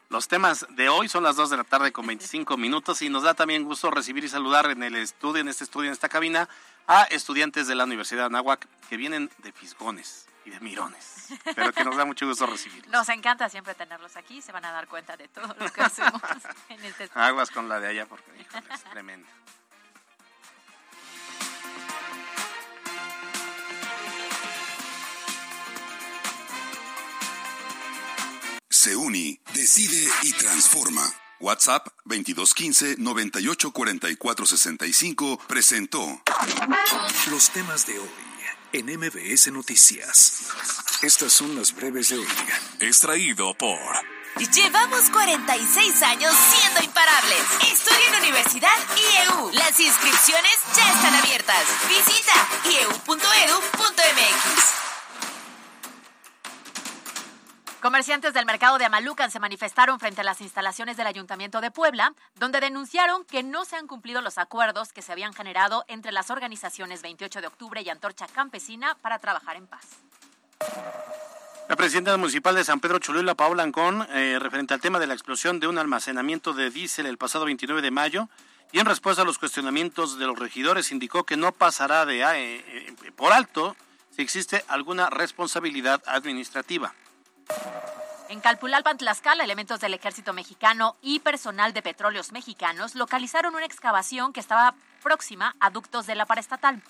[0.08, 3.22] los temas de hoy son las 2 de la tarde con 25 minutos y nos
[3.22, 6.48] da también gusto recibir y saludar en el estudio, en este estudio, en esta cabina,
[6.86, 11.72] a estudiantes de la Universidad de Anáhuac que vienen de Fisgones y de Mirones, pero
[11.72, 12.86] que nos da mucho gusto recibir.
[12.88, 16.20] Nos encanta siempre tenerlos aquí, se van a dar cuenta de todo lo que hacemos
[16.68, 19.26] en este Aguas con la de allá porque híjole, es tremendo.
[28.84, 28.92] Se
[29.54, 31.10] decide y transforma.
[31.40, 36.22] WhatsApp 2215 984465 presentó
[37.30, 38.10] los temas de hoy
[38.74, 40.48] en MBS Noticias.
[41.00, 42.28] Estas son las breves de hoy.
[42.80, 43.80] Extraído por
[44.52, 47.40] Llevamos 46 años siendo imparables.
[47.72, 49.50] Estudia en Universidad IEU.
[49.52, 51.64] Las inscripciones ya están abiertas.
[51.88, 52.34] Visita
[52.68, 54.84] ieu.edu.mx.
[57.84, 62.14] Comerciantes del mercado de Amalucan se manifestaron frente a las instalaciones del Ayuntamiento de Puebla,
[62.36, 66.30] donde denunciaron que no se han cumplido los acuerdos que se habían generado entre las
[66.30, 69.84] organizaciones 28 de octubre y Antorcha Campesina para trabajar en paz.
[71.68, 75.12] La presidenta municipal de San Pedro Cholula, Paola Ancón, eh, referente al tema de la
[75.12, 78.30] explosión de un almacenamiento de diésel el pasado 29 de mayo,
[78.72, 82.64] y en respuesta a los cuestionamientos de los regidores, indicó que no pasará de eh,
[82.66, 83.76] eh, por alto
[84.16, 86.94] si existe alguna responsabilidad administrativa.
[88.28, 94.32] En Calpulalpan, Tlaxcala, elementos del ejército mexicano y personal de petróleos mexicanos localizaron una excavación
[94.32, 96.82] que estaba próxima a ductos de la paraestatal.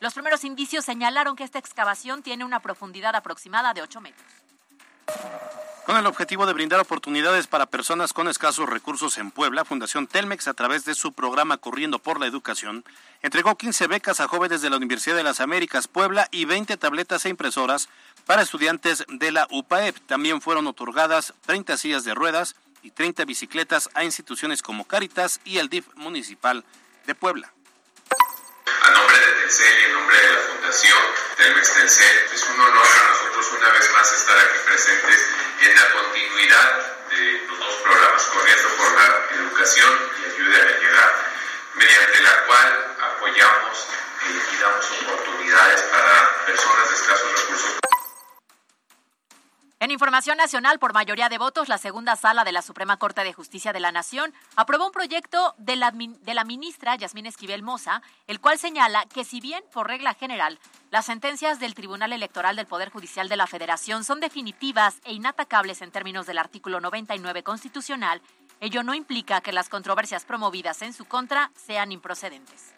[0.00, 4.26] Los primeros indicios señalaron que esta excavación tiene una profundidad aproximada de 8 metros.
[5.88, 10.46] Con el objetivo de brindar oportunidades para personas con escasos recursos en Puebla, Fundación Telmex,
[10.46, 12.84] a través de su programa Corriendo por la Educación,
[13.22, 17.24] entregó 15 becas a jóvenes de la Universidad de las Américas Puebla y 20 tabletas
[17.24, 17.88] e impresoras
[18.28, 19.96] para estudiantes de la UPAEP.
[20.06, 25.56] También fueron otorgadas 30 sillas de ruedas y 30 bicicletas a instituciones como Caritas y
[25.56, 26.62] el DIF municipal
[27.06, 27.50] de Puebla.
[28.82, 30.98] A nombre de Telcel y en nombre de la Fundación
[31.38, 35.26] Telmex Telcel, es un honor para nosotros una vez más estar aquí presentes
[35.62, 39.06] en la continuidad de los dos programas, Corriendo por la
[39.40, 41.12] Educación y Ayuda a Llegar,
[41.76, 43.88] mediante la cual apoyamos
[44.28, 47.97] y damos oportunidades para personas de escasos recursos.
[49.80, 53.32] En información nacional, por mayoría de votos, la segunda sala de la Suprema Corte de
[53.32, 58.58] Justicia de la Nación aprobó un proyecto de la, ministra Yasmín Esquivel Moza, el cual
[58.58, 60.58] señala que si bien, por regla general,
[60.90, 65.80] las sentencias del Tribunal Electoral del Poder Judicial de la Federación son definitivas e inatacables
[65.80, 68.20] en términos del artículo 99 constitucional,
[68.60, 72.74] ello no implica que las controversias promovidas en su contra sean improcedentes.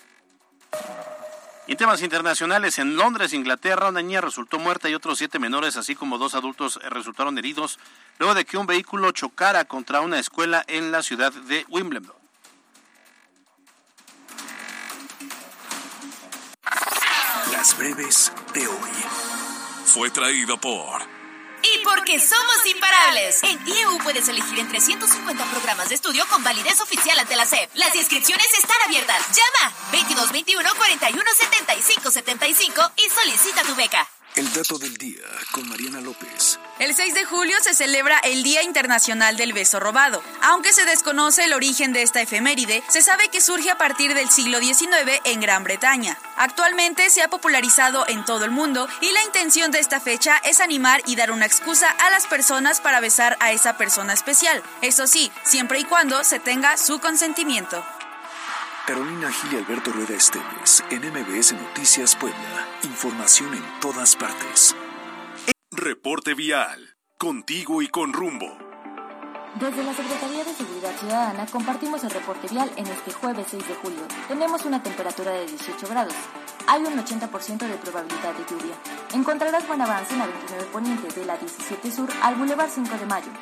[1.66, 5.94] En temas internacionales, en Londres, Inglaterra, una niña resultó muerta y otros siete menores, así
[5.94, 7.78] como dos adultos, eh, resultaron heridos
[8.18, 12.16] luego de que un vehículo chocara contra una escuela en la ciudad de Wimbledon.
[17.52, 18.90] Las breves de hoy.
[19.84, 21.19] Fue traído por
[21.74, 23.42] y porque somos imparables.
[23.42, 27.70] En IEU puedes elegir entre 150 programas de estudio con validez oficial ante la SEP.
[27.74, 29.20] Las inscripciones están abiertas.
[29.28, 34.08] Llama 2221 41 75 75 y solicita tu beca.
[34.40, 36.58] El dato del día con Mariana López.
[36.78, 40.22] El 6 de julio se celebra el Día Internacional del Beso Robado.
[40.40, 44.30] Aunque se desconoce el origen de esta efeméride, se sabe que surge a partir del
[44.30, 46.16] siglo XIX en Gran Bretaña.
[46.38, 50.60] Actualmente se ha popularizado en todo el mundo y la intención de esta fecha es
[50.60, 54.62] animar y dar una excusa a las personas para besar a esa persona especial.
[54.80, 57.84] Eso sí, siempre y cuando se tenga su consentimiento.
[58.90, 62.66] Carolina Gil y Alberto Rueda Esteves, en MBS Noticias Puebla.
[62.82, 64.74] Información en todas partes.
[65.70, 66.96] Reporte vial.
[67.16, 68.48] Contigo y con rumbo.
[69.60, 73.74] Desde la Secretaría de Seguridad Ciudadana compartimos el reporte vial en este jueves 6 de
[73.76, 74.08] julio.
[74.26, 76.14] Tenemos una temperatura de 18 grados.
[76.72, 78.76] Hay un 80% de probabilidad de lluvia.
[79.12, 83.06] Encontrarás buen avance en la 29 Poniente de la 17 Sur al Boulevard 5 de
[83.06, 83.32] Mayo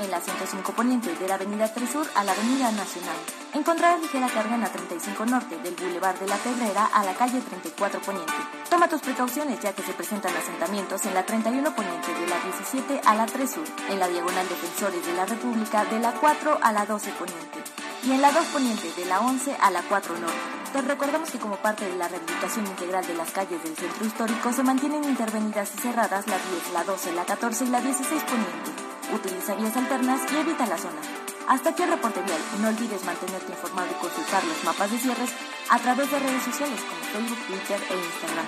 [0.00, 3.16] en la 105 Poniente de la Avenida 3 Sur a la Avenida Nacional.
[3.52, 7.42] Encontrarás ligera carga en la 35 Norte del Boulevard de la Pedrera a la calle
[7.42, 8.32] 34 Poniente.
[8.70, 13.02] Toma tus precauciones ya que se presentan asentamientos en la 31 Poniente de la 17
[13.04, 16.72] a la 3 Sur, en la Diagonal Defensores de la República de la 4 a
[16.72, 20.36] la 12 Poniente y en la 2 Poniente de la 11 a la 4 Norte.
[20.72, 24.52] Te recordamos que como parte de la rehabilitación integral de las calles del centro histórico
[24.52, 28.70] se mantienen intervenidas y cerradas la 10, la 12, la 14 y la 16 Poniente.
[29.14, 31.00] Utiliza vías alternas y evita la zona.
[31.48, 35.30] Hasta aquí el reporte vial no olvides mantenerte informado y consultar los mapas de cierres
[35.70, 38.46] a través de redes sociales como Facebook, Twitter e Instagram.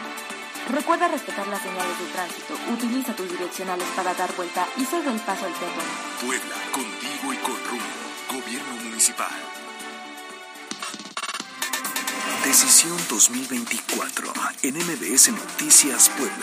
[0.68, 5.20] Recuerda respetar las señales de tránsito, utiliza tus direccionales para dar vuelta y cede el
[5.20, 5.88] paso al peatón.
[6.20, 8.10] Puebla, contigo y con rumbo.
[8.30, 8.79] Gobierno
[12.44, 14.30] Decisión 2024
[14.62, 16.36] en MBS Noticias Puebla.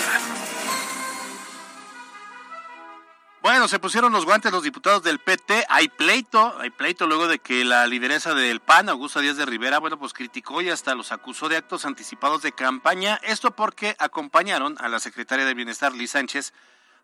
[3.43, 5.67] Bueno, se pusieron los guantes los diputados del PT.
[5.69, 9.77] Hay pleito, hay pleito luego de que la lideresa del PAN, Augusta Díaz de Rivera,
[9.77, 13.19] bueno, pues criticó y hasta los acusó de actos anticipados de campaña.
[13.21, 16.53] Esto porque acompañaron a la secretaria de Bienestar, Liz Sánchez,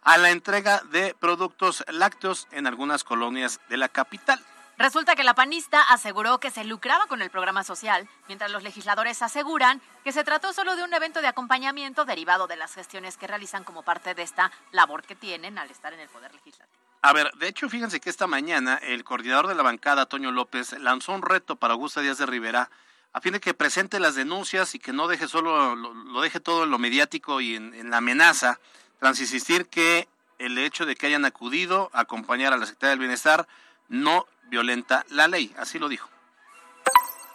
[0.01, 4.43] a la entrega de productos lácteos en algunas colonias de la capital.
[4.77, 9.21] Resulta que la panista aseguró que se lucraba con el programa social, mientras los legisladores
[9.21, 13.27] aseguran que se trató solo de un evento de acompañamiento derivado de las gestiones que
[13.27, 16.83] realizan como parte de esta labor que tienen al estar en el Poder Legislativo.
[17.03, 20.73] A ver, de hecho, fíjense que esta mañana el coordinador de la bancada, Toño López,
[20.79, 22.69] lanzó un reto para Augusta Díaz de Rivera
[23.13, 26.63] a fin de que presente las denuncias y que no deje solo, lo, deje todo
[26.63, 28.59] en lo mediático y en, la amenaza,
[28.99, 30.07] tras insistir que
[30.39, 33.47] el hecho de que hayan acudido a acompañar a la Secretaría del Bienestar
[33.87, 36.07] no violenta la ley, así lo dijo.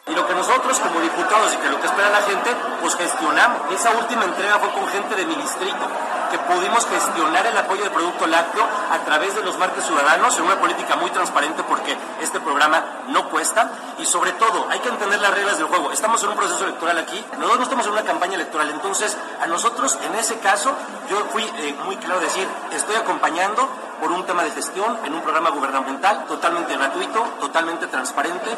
[0.06, 3.72] Y lo que nosotros como diputados y que lo que espera la gente, pues gestionamos.
[3.72, 5.84] Esa última entrega fue con gente de mi distrito,
[6.30, 10.44] que pudimos gestionar el apoyo del producto lácteo a través de los marques ciudadanos en
[10.44, 15.20] una política muy transparente porque este programa no cuesta y sobre todo hay que entender
[15.20, 15.90] las reglas del juego.
[15.90, 19.46] Estamos en un proceso electoral aquí, nosotros no estamos en una campaña electoral, entonces a
[19.48, 20.72] nosotros en ese caso
[21.10, 25.22] yo fui eh, muy claro decir, estoy acompañando por un tema de gestión en un
[25.22, 28.56] programa gubernamental totalmente gratuito, totalmente transparente.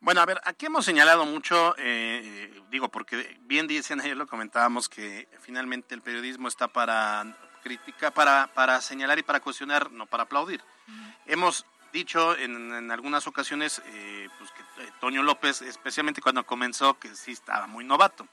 [0.00, 4.88] Bueno, a ver, aquí hemos señalado mucho, eh, digo, porque bien dicen, ayer lo comentábamos,
[4.88, 10.24] que finalmente el periodismo está para crítica, para, para señalar y para cuestionar, no para
[10.24, 10.60] aplaudir.
[11.26, 16.98] Hemos dicho en, en algunas ocasiones eh, pues que eh, Toño López, especialmente cuando comenzó,
[16.98, 18.26] que sí estaba muy novato.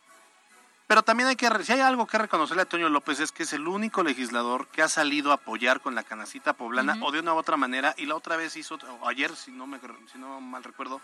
[0.90, 3.54] Pero también hay que, si hay algo que reconocerle a Toño López es que es
[3.54, 7.36] el único legislador que ha salido a apoyar con la canacita poblana o de una
[7.36, 9.80] u otra manera, y la otra vez hizo, o ayer, si no, me,
[10.12, 11.00] si no mal recuerdo,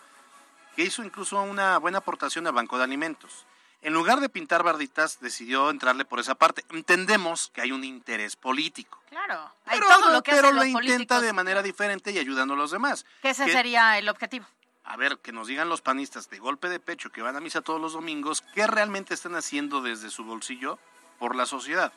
[0.75, 3.45] que hizo incluso una buena aportación al Banco de Alimentos.
[3.83, 6.65] En lugar de pintar barditas, decidió entrarle por esa parte.
[6.71, 9.51] Entendemos que hay un interés político, Claro.
[9.67, 11.21] Hay pero, todo lo que pero hacen lo los intenta políticos.
[11.21, 13.05] de manera diferente y ayudando a los demás.
[13.21, 14.47] Que ese Que- sería el objetivo.
[14.85, 17.61] A ver, que nos digan los panistas de golpe de pecho que van a misa
[17.61, 20.77] todos los domingos, qué realmente están haciendo desde su bolsillo
[21.19, 21.91] por la sociedad,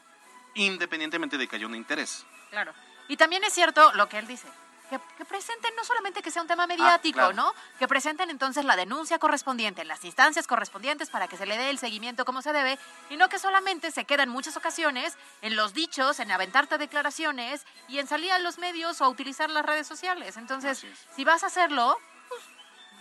[0.54, 2.24] independientemente de que haya un interés.
[2.50, 2.72] Claro.
[3.08, 4.48] Y también es cierto lo que él dice.
[4.88, 7.34] Que, que presenten no solamente que sea un tema mediático, claro.
[7.34, 7.52] ¿no?
[7.78, 11.68] Que presenten entonces la denuncia correspondiente en las instancias correspondientes para que se le dé
[11.68, 12.78] el seguimiento como se debe
[13.10, 17.66] y no que solamente se queda en muchas ocasiones en los dichos, en aventarte declaraciones
[17.86, 20.38] y en salir a los medios o utilizar las redes sociales.
[20.38, 21.98] Entonces, si vas a hacerlo,
[22.30, 22.40] pues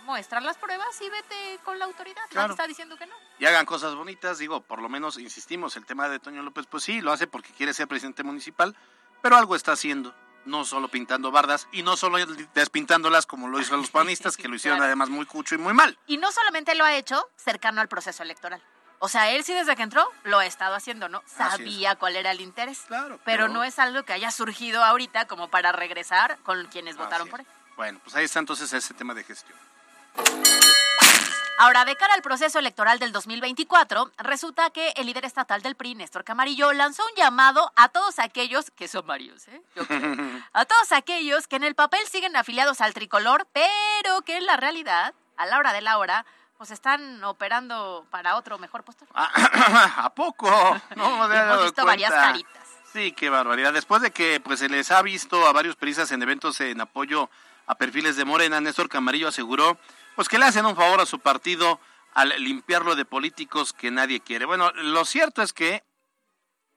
[0.08, 2.22] muestra las pruebas y vete con la autoridad.
[2.30, 2.48] Claro.
[2.48, 3.14] Nadie está diciendo que no.
[3.38, 6.82] Y hagan cosas bonitas, digo, por lo menos insistimos, el tema de Toño López, pues
[6.82, 8.74] sí, lo hace porque quiere ser presidente municipal,
[9.22, 10.14] pero algo está haciendo.
[10.46, 12.16] No solo pintando bardas y no solo
[12.54, 14.86] despintándolas como lo hizo los panistas, que lo hicieron Claro.
[14.88, 15.98] además muy cucho y muy mal.
[16.06, 18.62] Y no solamente lo ha hecho cercano al proceso electoral.
[19.00, 21.22] O sea, él sí desde que entró lo ha estado haciendo, ¿no?
[21.26, 22.80] Sabía cuál era el interés.
[22.88, 26.96] Claro, pero pero- no es algo que haya surgido ahorita como para regresar con quienes
[26.96, 27.46] votaron por él.
[27.76, 29.56] Bueno, pues ahí está entonces ese tema de gestión.
[31.60, 35.96] Ahora, de cara al proceso electoral del 2024, resulta que el líder estatal del PRI,
[35.96, 39.60] Néstor Camarillo, lanzó un llamado a todos aquellos, que son varios, ¿eh?
[39.74, 40.00] Yo creo,
[40.52, 44.56] a todos aquellos que en el papel siguen afiliados al tricolor, pero que en la
[44.56, 46.24] realidad, a la hora de la hora,
[46.58, 49.08] pues están operando para otro mejor postor.
[49.14, 50.48] ¿A poco?
[50.94, 52.68] No me Hemos visto varias caritas.
[52.92, 53.72] Sí, qué barbaridad.
[53.72, 57.28] Después de que pues se les ha visto a varios peristas en eventos en apoyo
[57.66, 59.76] a perfiles de Morena, Néstor Camarillo aseguró
[60.18, 61.78] pues que le hacen un favor a su partido
[62.12, 64.46] al limpiarlo de políticos que nadie quiere.
[64.46, 65.84] Bueno, lo cierto es que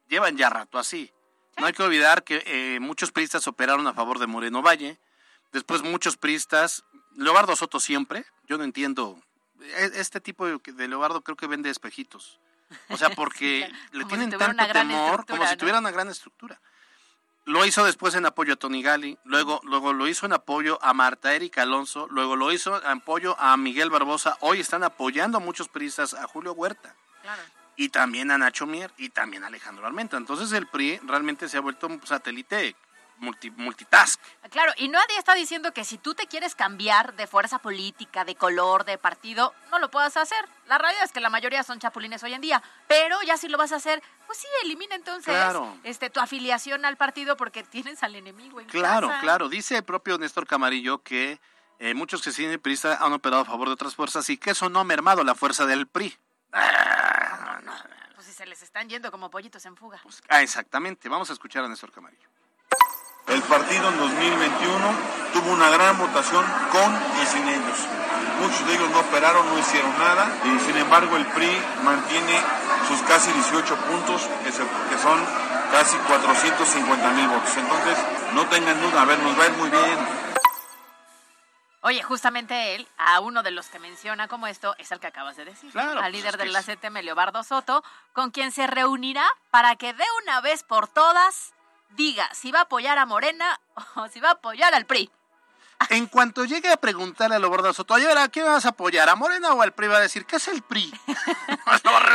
[0.08, 1.12] llevan ya rato así.
[1.58, 5.00] No hay que olvidar que eh, muchos priistas operaron a favor de Moreno Valle.
[5.52, 6.84] Después muchos priistas,
[7.16, 9.20] Leobardo Soto siempre, yo no entiendo,
[9.60, 12.40] e- este tipo de, Leobardo creo que vende espejitos.
[12.90, 16.62] O sea, porque le tienen tanto temor como si tuviera una gran estructura.
[17.46, 20.94] Lo hizo después en apoyo a Tony Gali, luego, luego lo hizo en apoyo a
[20.94, 24.38] Marta Erika Alonso, luego lo hizo en apoyo a Miguel Barbosa.
[24.42, 27.42] Hoy están apoyando a muchos priistas, a Julio Huerta Claro.
[27.76, 30.18] y también a Nacho Mier y también a Alejandro Armenta.
[30.18, 32.76] Entonces el PRI realmente se ha vuelto un satélite
[33.22, 34.20] multi- multitask.
[34.50, 38.36] Claro, y nadie está diciendo que si tú te quieres cambiar de fuerza política, de
[38.36, 40.44] color, de partido, no lo puedas hacer.
[40.68, 43.58] La realidad es que la mayoría son chapulines hoy en día, pero ya si lo
[43.58, 45.78] vas a hacer, pues sí, elimina entonces Claro.
[45.84, 49.22] este tu afiliación al partido porque tienes al enemigo en Claro, casa.
[49.22, 49.48] claro.
[49.50, 51.40] Dice el propio Néstor Camarillo que
[51.80, 54.52] eh, muchos que siguen el PRI han operado a favor de otras fuerzas y que
[54.52, 56.16] eso no ha mermado la fuerza del PRI.
[58.16, 60.00] Pues si se les están yendo como pollitos en fuga.
[60.30, 61.10] Ah, exactamente.
[61.10, 62.28] Vamos a escuchar a Néstor Camarillo.
[63.32, 64.78] El partido en 2021
[65.34, 67.80] tuvo una gran votación con y sin ellos.
[68.42, 72.42] Muchos de ellos no operaron, no hicieron nada y sin embargo el PRI mantiene
[72.88, 75.24] sus casi 18 puntos, que, se- que son
[75.72, 77.56] casi 450 mil votos.
[77.56, 77.98] Entonces,
[78.34, 80.22] no tengan duda, a ver, nos va a ir muy bien.
[81.84, 85.36] Oye, justamente él, a uno de los que menciona como esto, es el que acabas
[85.36, 85.72] de decir.
[85.72, 88.68] Claro, al pues líder es que de la es- CTM, Leobardo Soto, con quien se
[88.68, 91.54] reunirá para que de una vez por todas
[91.96, 93.60] diga si va a apoyar a Morena
[93.96, 95.10] o si va a apoyar al PRI.
[95.90, 99.10] En cuanto llegue a preguntarle a Loborda Soto, ¿a quién vas a apoyar?
[99.10, 99.88] ¿A Morena o al PRI?
[99.88, 100.94] Va a decir, ¿qué es el PRI?
[101.08, 101.14] No,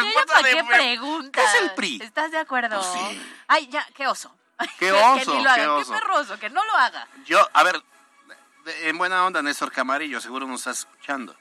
[0.04, 1.30] ¿Y ella para de- qué pregunta?
[1.32, 1.98] ¿Qué es el PRI?
[2.00, 2.78] ¿Estás de acuerdo?
[2.78, 3.22] Pues sí.
[3.48, 4.32] Ay, ya, qué oso.
[4.58, 5.92] Qué Que oso, ni lo haga, qué qué, oso.
[5.94, 7.08] perroso, que no lo haga.
[7.24, 7.82] Yo, a ver,
[8.82, 11.34] en buena onda, Néstor Camarillo, seguro nos estás escuchando.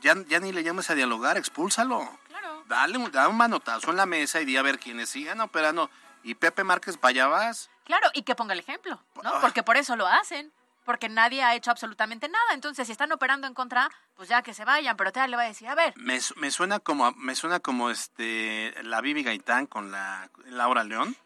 [0.00, 2.18] Ya, ya ni le llames a dialogar, expúlsalo.
[2.28, 2.62] Claro.
[2.66, 5.90] Dale un, da un manotazo en la mesa y di a ver quiénes sigan operando.
[6.22, 7.70] Y Pepe Márquez, para allá vas.
[7.84, 9.40] Claro, y que ponga el ejemplo, ¿no?
[9.40, 10.52] Porque por eso lo hacen.
[10.84, 12.54] Porque nadie ha hecho absolutamente nada.
[12.54, 14.96] Entonces, si están operando en contra, pues ya que se vayan.
[14.96, 15.94] Pero te le va a decir, a ver.
[15.96, 21.16] Me, me suena como me suena como este la Bibi Gaitán con la Laura León.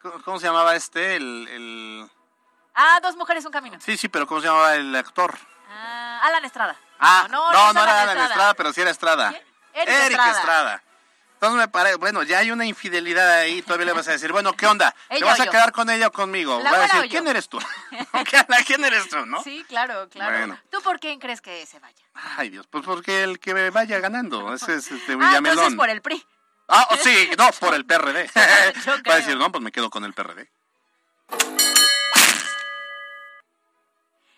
[0.00, 1.16] ¿Cómo, cómo se llamaba este?
[1.16, 2.10] El, el-
[2.74, 3.78] Ah, dos mujeres, un camino.
[3.80, 5.36] Sí, sí, pero ¿cómo se llamaba el actor?
[5.70, 6.76] Ah, Alan Estrada.
[6.98, 9.28] Ah, no, no, es no, era Alan Alan Estrada, pero sí era Estrada.
[9.30, 10.30] Eric Eric Estrada.
[10.30, 10.82] Estrada.
[11.36, 14.54] Entonces me parece, bueno, ya hay una infidelidad ahí, todavía le vas a decir, bueno,
[14.54, 14.94] ¿qué onda?
[15.10, 16.60] ¿Te vas a quedar con ella o conmigo?
[16.62, 17.10] ¿La Va a decir?
[17.10, 17.58] ¿quién eres tú?
[18.66, 19.42] ¿Quién eres tú, no?
[19.42, 20.38] Sí, claro, claro.
[20.38, 20.58] Bueno.
[20.70, 22.02] ¿Tú por quién crees que se vaya?
[22.14, 25.90] Ay, Dios, pues porque el que me vaya ganando, ese es este Ah, entonces por
[25.90, 26.26] el PRI.
[26.68, 28.30] Ah, oh, sí, no, por el PRD.
[29.08, 30.50] Va a decir, no, pues me quedo con el PRD.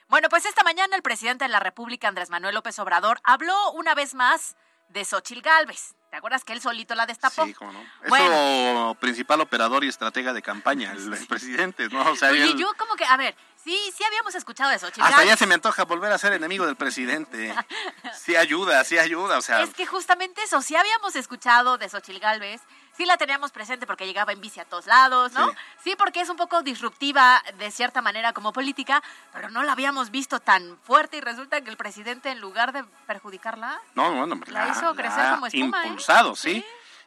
[0.09, 3.95] Bueno, pues esta mañana el presidente de la República, Andrés Manuel López Obrador, habló una
[3.95, 4.57] vez más
[4.89, 5.95] de Xochil Gálvez.
[6.11, 7.45] ¿Te acuerdas que él solito la destapó?
[7.45, 7.81] Sí, cómo no.
[8.03, 8.97] Es Bueno.
[8.99, 12.01] principal operador y estratega de campaña, el, el presidente, ¿no?
[12.11, 15.05] O sea, Oye, él- yo como que, a ver, sí, sí habíamos escuchado de Xochil
[15.05, 17.55] hasta ya se me antoja volver a ser enemigo del presidente.
[18.19, 22.19] Sí ayuda, sí ayuda, o sea, Es que justamente eso, sí habíamos escuchado de Xochil
[22.21, 22.61] Gálvez,
[22.99, 25.49] sí la teníamos presente porque llegaba en bici a todos lados, ¿no?
[25.51, 25.57] Sí.
[25.85, 25.95] Sí.
[25.97, 30.41] porque es un poco disruptiva de cierta manera como política, pero no la habíamos visto
[30.41, 35.31] tan fuerte y resulta que el presidente en lugar de perjudicarla, no, La hizo crecer
[35.31, 35.87] como espuma, ¿eh?
[35.87, 36.65] impulsado, ¿sí?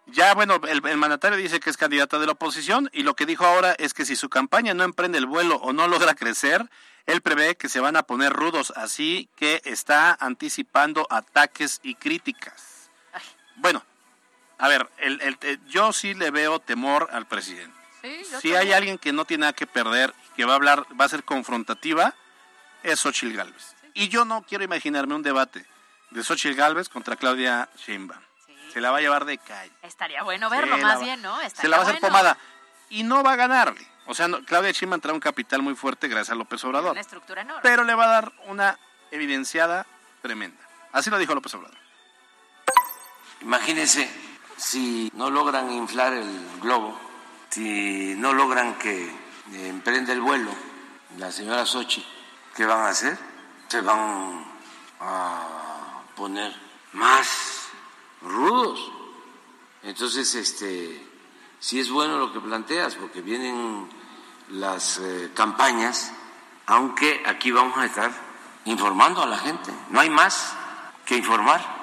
[0.08, 3.26] Ya, bueno, el, el mandatario dice que es candidata de la oposición y lo que
[3.26, 6.70] dijo ahora es que si su campaña no emprende el vuelo o no logra crecer,
[7.06, 12.90] él prevé que se van a poner rudos, así que está anticipando ataques y críticas.
[13.58, 13.84] Bueno,
[14.62, 17.76] a ver, el, el- el- yo sí le veo temor al presidente.
[18.02, 21.06] Sí, Si hay alguien que no tiene nada que perder, que va a hablar, va
[21.06, 22.14] a ser confrontativa,
[22.84, 23.76] es Xochitl Galvez.
[23.94, 25.66] Y yo no quiero imaginarme un debate
[26.12, 28.22] de Xochitl Galvez contra Claudia Sheinbaum.
[28.74, 29.72] Se la va a llevar de calle.
[29.84, 31.38] estaría bueno verlo Se más va- bien, ¿no?
[31.54, 32.08] Se la va a hacer bueno.
[32.08, 32.38] pomada.
[32.90, 33.86] Y no va a ganarle.
[34.08, 36.92] O sea, no- Claudia Sheinbaum trae un capital muy fuerte gracias a López Obrador.
[36.92, 37.62] Una estructura enorme.
[37.62, 38.80] Pero le va a dar una
[39.12, 39.86] evidenciada
[40.22, 40.62] tremenda.
[40.92, 41.78] Así lo dijo López Obrador.
[43.42, 44.10] Imagínense
[44.58, 46.98] si no logran inflar el globo,
[47.50, 50.52] si no logran que eh, emprenda el vuelo
[51.18, 52.06] la señora Sochi,
[52.56, 53.18] ¿qué van a hacer?
[53.68, 54.46] Se van
[55.00, 56.54] a poner
[56.94, 57.70] más
[58.22, 58.92] rudos.
[59.84, 61.06] Entonces, este,
[61.60, 63.90] sí es bueno lo que planteas, porque vienen
[64.50, 66.14] las eh, campañas,
[66.66, 68.12] aunque aquí vamos a estar
[68.66, 69.72] informando a la gente.
[69.90, 70.54] No hay más
[71.06, 71.81] que informar.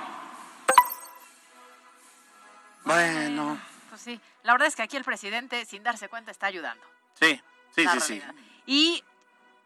[2.88, 3.60] Bueno.
[3.90, 6.84] Pues sí, la verdad es que aquí el presidente, sin darse cuenta, está ayudando.
[7.20, 7.40] Sí,
[7.74, 8.22] sí, sí, sí.
[8.64, 9.04] Y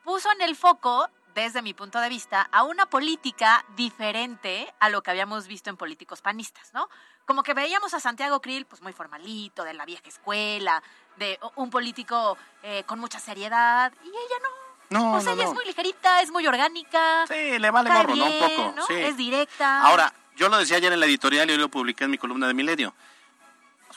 [0.03, 5.03] puso en el foco, desde mi punto de vista, a una política diferente a lo
[5.03, 6.89] que habíamos visto en políticos panistas, ¿no?
[7.25, 10.83] Como que veíamos a Santiago Krill, pues muy formalito, de la vieja escuela,
[11.17, 14.99] de un político eh, con mucha seriedad, y ella no.
[14.99, 15.51] No, pues no, ella no.
[15.51, 17.25] es muy ligerita, es muy orgánica.
[17.29, 18.27] Sí, le vale gorro, ¿no?
[18.27, 18.95] Un poco, sí.
[18.95, 19.83] Es directa.
[19.83, 22.49] Ahora, yo lo decía ayer en la editorial y hoy lo publiqué en mi columna
[22.49, 22.95] de Milenio.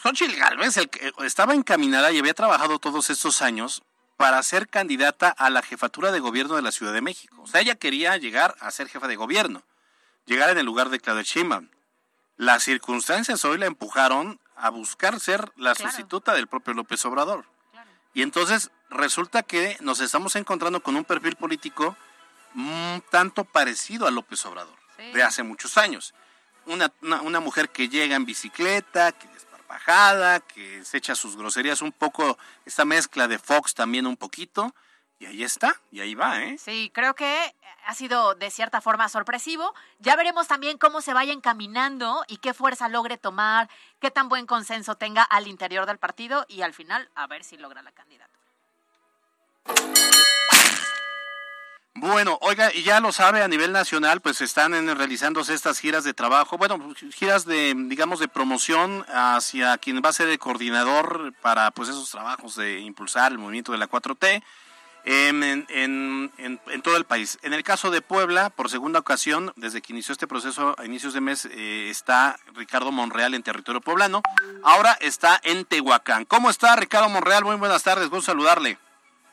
[0.06, 3.82] Xochitl Galvez el que estaba encaminada y había trabajado todos estos años
[4.18, 7.42] para ser candidata a la jefatura de gobierno de la Ciudad de México.
[7.42, 9.64] O sea, ella quería llegar a ser jefa de gobierno,
[10.28, 11.70] llegar en el lugar de Claudia Sheinbaum.
[12.38, 15.90] Las circunstancias hoy la empujaron a buscar ser la Claro.
[15.90, 17.46] sustituta del propio López Obrador.
[18.14, 21.98] Y entonces resulta que nos estamos encontrando con un perfil político
[22.54, 25.12] un tanto parecido a López Obrador, Sí.
[25.14, 26.14] de hace muchos años.
[26.68, 29.28] Una, una, una mujer que llega en bicicleta, que
[29.66, 34.74] desparpajada, que se echa sus groserías un poco, esta mezcla de Fox también un poquito,
[35.20, 36.58] y ahí está, y ahí va, ¿eh?
[36.58, 37.56] Sí, creo que
[37.86, 39.74] ha sido de cierta forma sorpresivo.
[40.00, 44.46] Ya veremos también cómo se vaya encaminando y qué fuerza logre tomar, qué tan buen
[44.46, 48.36] consenso tenga al interior del partido y al final a ver si logra la candidatura.
[51.98, 56.14] Bueno, oiga, y ya lo sabe, a nivel nacional, pues están realizándose estas giras de
[56.14, 56.78] trabajo, bueno,
[57.14, 62.12] giras de, digamos, de promoción hacia quien va a ser el coordinador para, pues, esos
[62.12, 64.44] trabajos de impulsar el movimiento de la 4T
[65.06, 67.38] em, en, en- en- en todo el país.
[67.44, 71.14] En el caso de Puebla, por segunda ocasión, desde que inició este proceso a inicios
[71.14, 74.22] de mes, eh, está Ricardo Monreal en territorio poblano.
[74.64, 76.26] Ahora está en Tehuacán.
[76.26, 77.46] ¿Cómo está Ricardo Monreal?
[77.46, 78.80] Muy buenas tardes, gusto saludarle.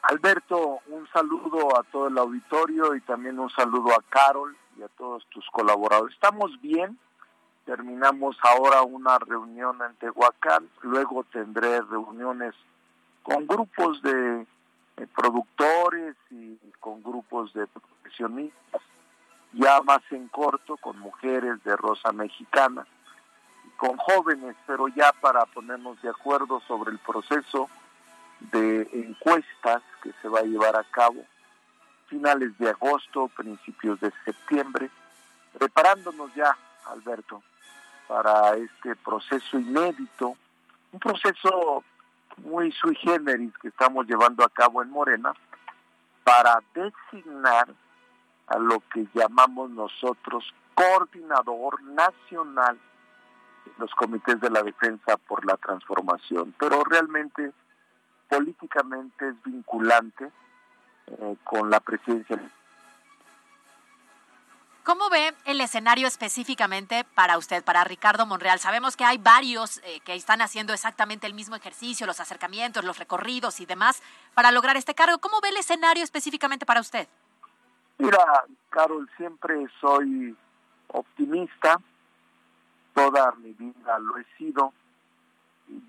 [0.02, 4.88] Alberto, un saludo a todo el auditorio y también un saludo a Carol y a
[4.88, 6.14] todos tus colaboradores.
[6.14, 6.98] Estamos bien,
[7.64, 12.54] terminamos ahora una reunión en Tehuacán, luego tendré reuniones
[13.22, 14.44] con grupos de,
[15.14, 18.82] productores y con grupos de profesionistas,
[19.52, 22.86] ya más en corto con mujeres de Rosa Mexicana,
[23.76, 27.68] con jóvenes, pero ya para ponernos de acuerdo sobre el proceso
[28.50, 31.24] de encuestas que se va a llevar a cabo
[32.08, 34.90] finales de agosto, principios de septiembre,
[35.58, 37.42] preparándonos ya, Alberto,
[38.06, 40.36] para este proceso inédito,
[40.92, 41.82] un proceso
[42.38, 45.32] muy sui generis que estamos llevando a cabo en Morena
[46.24, 47.68] para designar
[48.48, 52.78] a lo que llamamos nosotros coordinador nacional
[53.64, 57.52] de los comités de la defensa por la transformación, pero realmente
[58.32, 60.30] políticamente es vinculante
[61.06, 62.40] eh, con la presidencia.
[64.84, 68.58] ¿Cómo ve el escenario específicamente para usted, para Ricardo Monreal?
[68.58, 72.98] Sabemos que hay varios eh, que están haciendo exactamente el mismo ejercicio, los acercamientos, los
[72.98, 74.02] recorridos y demás
[74.34, 75.18] para lograr este cargo.
[75.18, 77.06] ¿Cómo ve el escenario específicamente para usted?
[77.98, 78.24] Mira,
[78.70, 80.34] Carol, siempre soy
[80.88, 81.78] optimista,
[82.94, 84.72] toda mi vida lo he sido.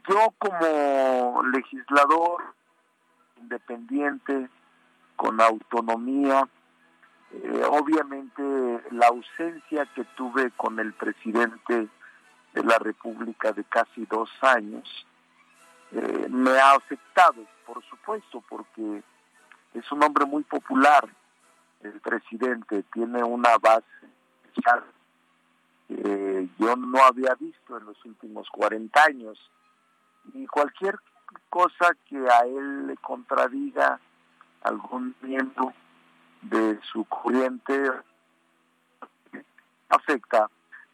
[0.08, 2.44] Yo como legislador
[3.38, 4.50] independiente,
[5.16, 6.48] con autonomía,
[7.32, 8.44] eh, obviamente
[8.92, 11.88] la ausencia que tuve con el presidente
[12.54, 15.06] de la República de casi dos años
[15.92, 19.04] eh, me ha afectado, por supuesto, porque
[19.74, 21.08] es un hombre muy popular,
[21.82, 23.86] el presidente, tiene una base
[25.88, 29.38] que yo no había visto en los últimos 40 años
[30.34, 30.98] y cualquier
[31.50, 34.00] cosa que a él le contradiga
[34.64, 35.74] algún miembro
[36.42, 37.92] de su corriente
[39.90, 40.50] afecta,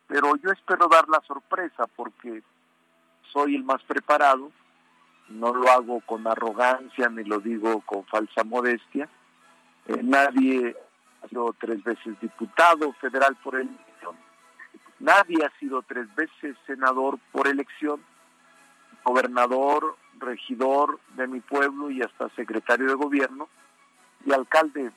[0.08, 2.44] pero yo espero dar la sorpresa porque
[3.32, 4.52] soy el más preparado,
[5.30, 9.08] no lo hago con arrogancia ni lo digo con falsa modestia.
[9.86, 10.76] Eh, nadie
[11.24, 14.16] ha sido tres veces diputado federal por elección,
[15.00, 18.04] nadie ha sido tres veces senador por elección,
[19.04, 23.48] gobernador, regidor de mi pueblo y hasta secretario de gobierno
[24.26, 24.92] y alcalde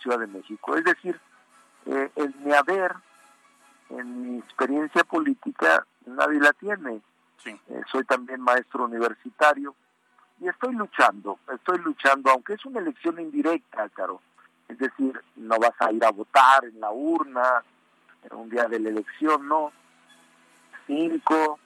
[0.00, 0.76] Ciudad de México.
[0.76, 1.20] Es decir,
[1.86, 2.94] eh, en mi haber,
[3.90, 7.00] en mi experiencia política, nadie la tiene.
[7.44, 9.74] Eh, soy también maestro universitario
[10.40, 14.20] y estoy luchando, estoy luchando, aunque es una elección indirecta, Caro.
[14.68, 17.62] Es decir, no vas a ir a votar en la urna
[18.22, 19.72] en un día de la elección, no.
[20.86, 21.58] Cinco,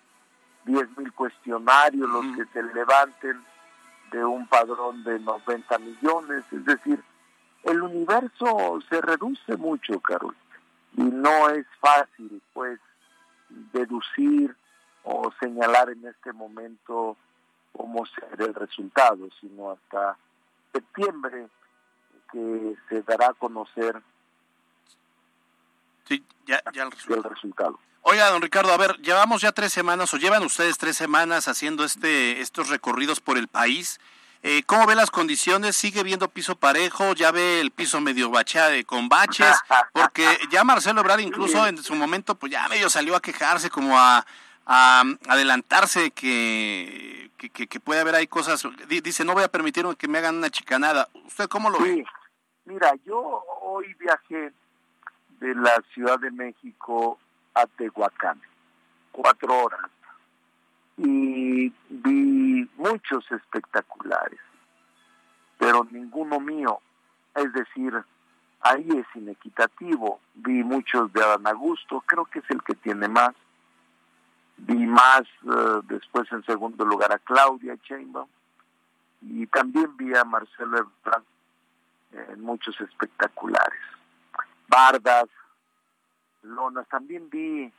[0.64, 3.42] diez mil cuestionarios los que se levanten
[4.10, 7.02] de un padrón de 90 millones, es decir,
[7.64, 10.36] el universo se reduce mucho, Carol,
[10.96, 12.78] y no es fácil, pues,
[13.72, 14.54] deducir
[15.04, 17.16] o señalar en este momento
[17.72, 20.16] cómo será el resultado, sino hasta
[20.72, 21.48] septiembre
[22.30, 24.00] que se dará a conocer
[26.06, 26.90] sí, ya, ya el
[27.22, 27.78] resultado.
[28.02, 31.84] Oiga, don Ricardo, a ver, llevamos ya tres semanas o llevan ustedes tres semanas haciendo
[31.84, 34.00] este estos recorridos por el país.
[34.44, 35.76] Eh, ¿Cómo ve las condiciones?
[35.76, 37.14] ¿Sigue viendo piso parejo?
[37.14, 39.56] ¿Ya ve el piso medio bacheado con baches?
[39.92, 43.96] Porque ya Marcelo Ebrard incluso en su momento pues ya medio salió a quejarse, como
[43.96, 44.26] a,
[44.66, 48.66] adelantarse que, que, puede haber ahí cosas.
[48.88, 51.08] Dice, no voy a permitir que me hagan una chicanada.
[51.24, 52.04] ¿Usted cómo lo ve?
[52.64, 54.52] Mira, yo hoy viajé
[55.42, 57.18] de la Ciudad de México
[57.54, 58.40] a Tehuacán,
[59.10, 59.90] cuatro horas,
[60.96, 64.38] y vi muchos espectaculares,
[65.58, 66.78] pero ninguno mío,
[67.34, 67.92] es decir,
[68.60, 73.34] ahí es inequitativo, vi muchos de Adán Augusto, creo que es el que tiene más,
[74.58, 78.28] vi más eh, después en segundo lugar a Claudia Sheinbaum,
[79.22, 81.24] y también vi a Marcelo Ebrard
[82.12, 83.80] en muchos espectaculares.
[84.72, 85.26] Bardas,
[86.42, 86.88] lonas.
[86.88, 87.70] También vi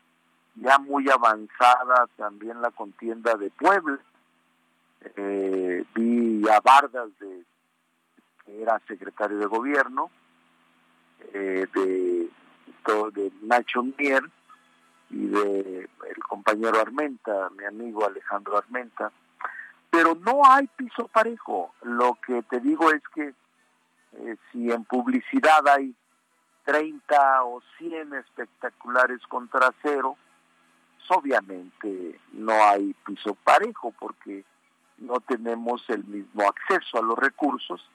[0.55, 3.97] ya muy avanzada también la contienda de Puebla.
[5.15, 7.43] Eh, vi a Vargas, de,
[8.45, 10.11] que era secretario de gobierno,
[11.33, 12.29] eh, de,
[13.13, 14.23] de Nacho Mier
[15.09, 19.11] y de el compañero Armenta, mi amigo Alejandro Armenta.
[19.89, 21.73] Pero no hay piso parejo.
[21.81, 23.33] Lo que te digo es que
[24.13, 25.95] eh, si en publicidad hay
[26.63, 30.17] 30 o 100 espectaculares contra cero,
[30.97, 34.45] pues, obviamente no hay piso parejo porque
[34.97, 37.85] no tenemos el mismo acceso a los recursos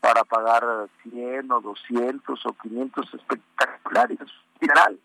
[0.00, 4.18] para pagar 100 o 200 o 500 espectaculares,
[4.60, 5.00] general,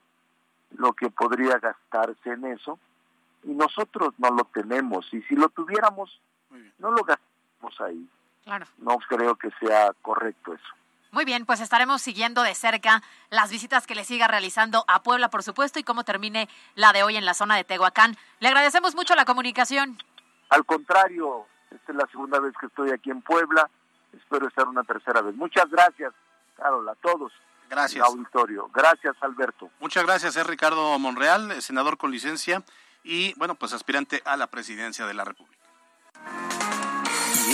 [0.77, 2.77] lo que podría gastarse en eso,
[3.43, 6.21] y nosotros no lo tenemos, y si lo tuviéramos,
[6.77, 8.07] no lo gastamos ahí.
[8.77, 10.73] No creo que sea correcto eso.
[11.11, 15.29] Muy bien, pues estaremos siguiendo de cerca las visitas que le siga realizando a Puebla,
[15.29, 18.15] por supuesto, y cómo termine la de hoy en la zona de Tehuacán.
[18.39, 19.97] Le agradecemos mucho la comunicación.
[20.49, 23.69] Al contrario, Esta es la segunda vez que estoy aquí en Puebla.
[24.13, 25.35] Espero estar una tercera vez.
[25.35, 26.13] Muchas gracias,
[26.57, 27.31] Carol, a todos.
[27.69, 28.05] Gracias.
[28.05, 28.69] auditorio.
[28.73, 29.69] Gracias, Alberto.
[29.79, 32.63] Muchas gracias, es Ricardo Monreal, senador con licencia
[33.03, 35.61] y, bueno, pues aspirante a la presidencia de la República.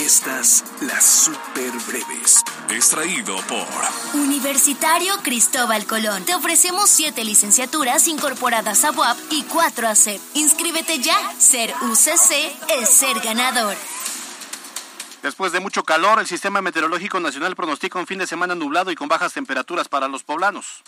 [0.08, 2.42] Estas, las super breves.
[2.70, 6.24] Extraído por Universitario Cristóbal Colón.
[6.24, 10.18] Te ofrecemos siete licenciaturas incorporadas a UAP y cuatro a CEP.
[10.32, 11.14] Inscríbete ya.
[11.38, 13.76] Ser UCC es ser ganador.
[15.22, 18.94] Después de mucho calor, el Sistema Meteorológico Nacional pronostica un fin de semana nublado y
[18.94, 20.84] con bajas temperaturas para los poblanos.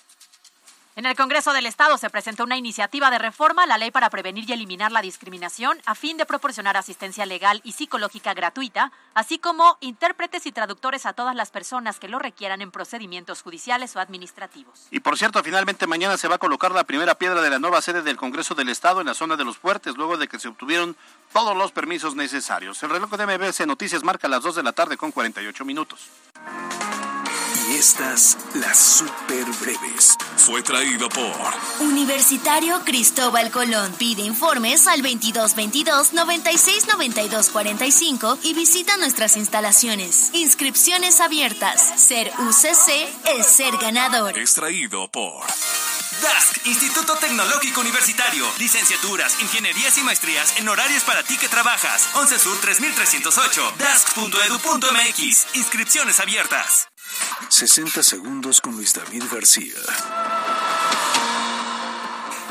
[0.97, 4.11] En el Congreso del Estado se presentó una iniciativa de reforma a la ley para
[4.11, 9.38] prevenir y eliminar la discriminación a fin de proporcionar asistencia legal y psicológica gratuita, así
[9.38, 14.01] como intérpretes y traductores a todas las personas que lo requieran en procedimientos judiciales o
[14.01, 14.88] administrativos.
[14.91, 17.80] Y por cierto, finalmente mañana se va a colocar la primera piedra de la nueva
[17.82, 20.49] sede del Congreso del Estado en la zona de los fuertes, luego de que se
[20.49, 20.97] obtuvieron
[21.32, 22.82] todos los permisos necesarios.
[22.82, 26.11] El reloj de MBS Noticias marca las 2 de la tarde con 48 minutos.
[27.81, 30.14] Estas, las super breves.
[30.37, 31.33] Fue traído por
[31.81, 33.95] Universitario Cristóbal Colón.
[33.99, 40.28] Pide informes al 2222 96 92 45 y visita nuestras instalaciones.
[40.35, 41.81] Inscripciones abiertas.
[41.97, 44.39] Ser UCC es ser ganador.
[44.39, 45.47] Extraído por
[46.20, 48.45] DASC, Instituto Tecnológico Universitario.
[48.59, 52.11] Licenciaturas, ingenierías y maestrías en horarios para ti que trabajas.
[52.12, 53.72] 11 Sur 3308.
[53.78, 55.47] DASC.edu.mx.
[55.55, 56.89] Inscripciones abiertas.
[57.49, 59.77] 60 segundos con Luis David García.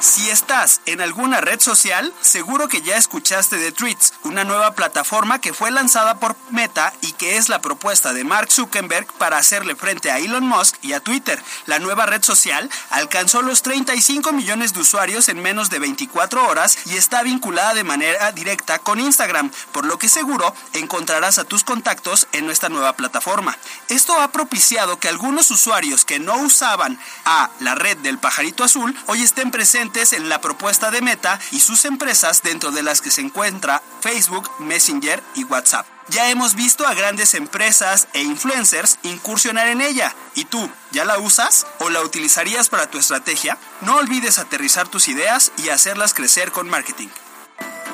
[0.01, 5.41] Si estás en alguna red social, seguro que ya escuchaste de Tweets, una nueva plataforma
[5.41, 9.75] que fue lanzada por Meta y que es la propuesta de Mark Zuckerberg para hacerle
[9.75, 11.43] frente a Elon Musk y a Twitter.
[11.65, 16.77] La nueva red social alcanzó los 35 millones de usuarios en menos de 24 horas
[16.85, 21.65] y está vinculada de manera directa con Instagram, por lo que seguro encontrarás a tus
[21.65, 23.57] contactos en nuestra nueva plataforma.
[23.89, 28.97] Esto ha propiciado que algunos usuarios que no usaban a la red del pajarito azul
[29.07, 33.09] hoy estén presentes en la propuesta de Meta y sus empresas dentro de las que
[33.09, 35.87] se encuentra Facebook, Messenger y WhatsApp.
[36.09, 40.15] Ya hemos visto a grandes empresas e influencers incursionar en ella.
[40.35, 43.57] ¿Y tú, ya la usas o la utilizarías para tu estrategia?
[43.81, 47.09] No olvides aterrizar tus ideas y hacerlas crecer con marketing.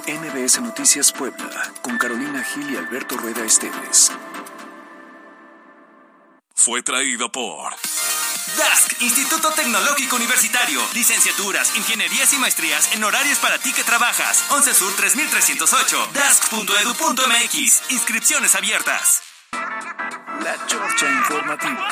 [0.05, 4.11] MBS Noticias Puebla, con Carolina Gil y Alberto Rueda Esteves.
[6.53, 7.73] Fue traído por
[8.57, 10.81] DASC, Instituto Tecnológico Universitario.
[10.93, 14.45] Licenciaturas, ingenierías y maestrías en horarios para ti que trabajas.
[14.49, 16.09] 11 Sur 3308.
[16.13, 17.91] DASC.edu.mx.
[17.91, 19.23] Inscripciones abiertas.
[20.41, 21.89] La Chorcha Informativa.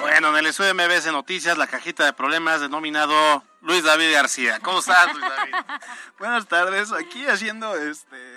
[0.00, 4.60] Bueno, en el estudio de MBS Noticias, la cajita de problemas denominado Luis David García.
[4.60, 5.54] ¿Cómo estás, Luis David?
[6.18, 8.33] Buenas tardes, aquí haciendo este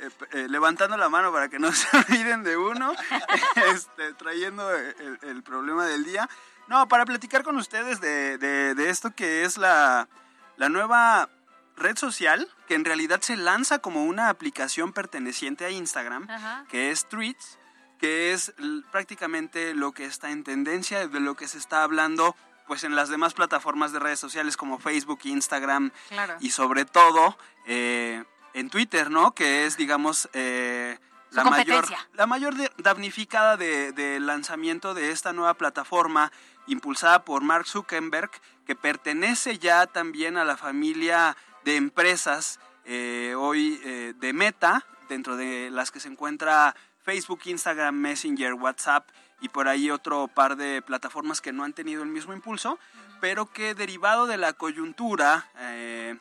[0.00, 2.92] eh, eh, levantando la mano para que no se olviden de uno,
[3.74, 6.28] este, trayendo el, el, problema del día.
[6.68, 10.08] No, para platicar con ustedes de, de, de esto que es la,
[10.56, 11.28] la, nueva
[11.76, 16.64] red social, que en realidad se lanza como una aplicación perteneciente a Instagram, Ajá.
[16.68, 17.58] que es Tweets,
[17.98, 18.54] que es
[18.90, 22.36] prácticamente lo que está en tendencia, de lo que se está hablando
[22.70, 26.36] pues en las demás plataformas de redes sociales como Facebook, Instagram claro.
[26.38, 27.36] y sobre todo
[27.66, 28.22] eh,
[28.54, 29.34] en Twitter, ¿no?
[29.34, 30.98] Que es, digamos, eh,
[31.30, 36.32] la, mayor, la mayor damnificada del de lanzamiento de esta nueva plataforma
[36.66, 38.30] impulsada por Mark Zuckerberg,
[38.66, 45.36] que pertenece ya también a la familia de empresas eh, hoy eh, de Meta, dentro
[45.36, 49.08] de las que se encuentra Facebook, Instagram, Messenger, WhatsApp
[49.40, 52.78] y por ahí otro par de plataformas que no han tenido el mismo impulso,
[53.20, 56.16] pero que derivado de la coyuntura, eh,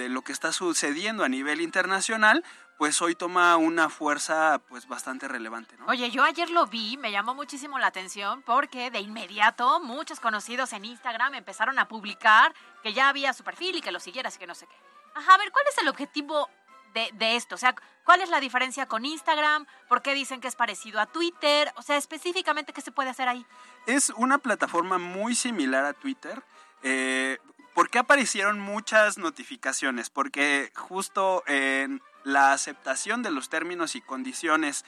[0.00, 2.42] de lo que está sucediendo a nivel internacional,
[2.78, 5.76] pues hoy toma una fuerza pues bastante relevante.
[5.76, 5.84] ¿no?
[5.86, 10.72] Oye, yo ayer lo vi, me llamó muchísimo la atención porque de inmediato muchos conocidos
[10.72, 14.38] en Instagram empezaron a publicar que ya había su perfil y que lo siguieras y
[14.38, 14.76] que no sé qué.
[15.14, 16.48] Ajá, a ver, ¿cuál es el objetivo
[16.94, 17.56] de, de, esto?
[17.56, 17.74] O sea,
[18.04, 19.66] ¿cuál es la diferencia con Instagram?
[19.86, 21.70] ¿Por qué dicen que es parecido a Twitter?
[21.76, 23.44] O sea, específicamente, ¿qué se puede hacer ahí?
[23.86, 26.42] Es una plataforma muy similar a Twitter.
[26.82, 27.38] Eh,
[27.74, 30.10] ¿Por qué aparecieron muchas notificaciones?
[30.10, 34.84] Porque justo en la aceptación de los términos y condiciones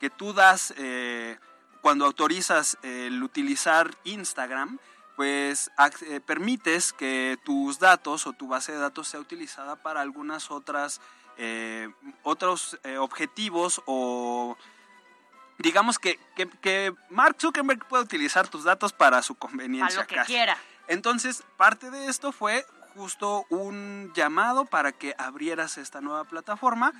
[0.00, 1.38] que tú das eh,
[1.80, 4.78] cuando autorizas el utilizar Instagram,
[5.16, 5.70] pues
[6.08, 11.00] eh, permites que tus datos o tu base de datos sea utilizada para algunas otras
[11.36, 11.88] eh,
[12.22, 14.56] otros eh, objetivos o
[15.58, 20.04] digamos que, que, que, Mark Zuckerberg puede utilizar tus datos para su conveniencia.
[20.04, 20.56] Para lo que quiera.
[20.88, 26.92] Entonces, parte de esto fue justo un llamado para que abrieras esta nueva plataforma.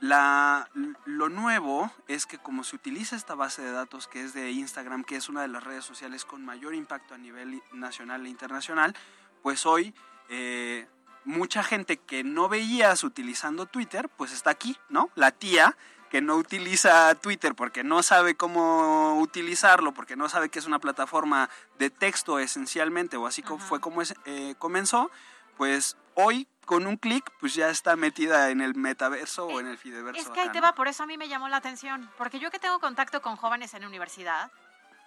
[0.00, 0.70] La,
[1.04, 5.04] lo nuevo es que como se utiliza esta base de datos que es de Instagram,
[5.04, 8.96] que es una de las redes sociales con mayor impacto a nivel nacional e internacional,
[9.42, 9.94] pues hoy
[10.30, 10.88] eh,
[11.24, 15.10] mucha gente que no veías utilizando Twitter, pues está aquí, ¿no?
[15.16, 15.76] La tía
[16.10, 20.80] que no utiliza Twitter porque no sabe cómo utilizarlo, porque no sabe que es una
[20.80, 21.48] plataforma
[21.78, 25.10] de texto esencialmente, o así fue como es, eh, comenzó,
[25.56, 29.78] pues hoy con un clic pues ya está metida en el metaverso o en el
[29.78, 30.20] fideverso.
[30.20, 30.66] Es que ahí acá, te ¿no?
[30.66, 33.36] va, por eso a mí me llamó la atención, porque yo que tengo contacto con
[33.36, 34.50] jóvenes en universidad,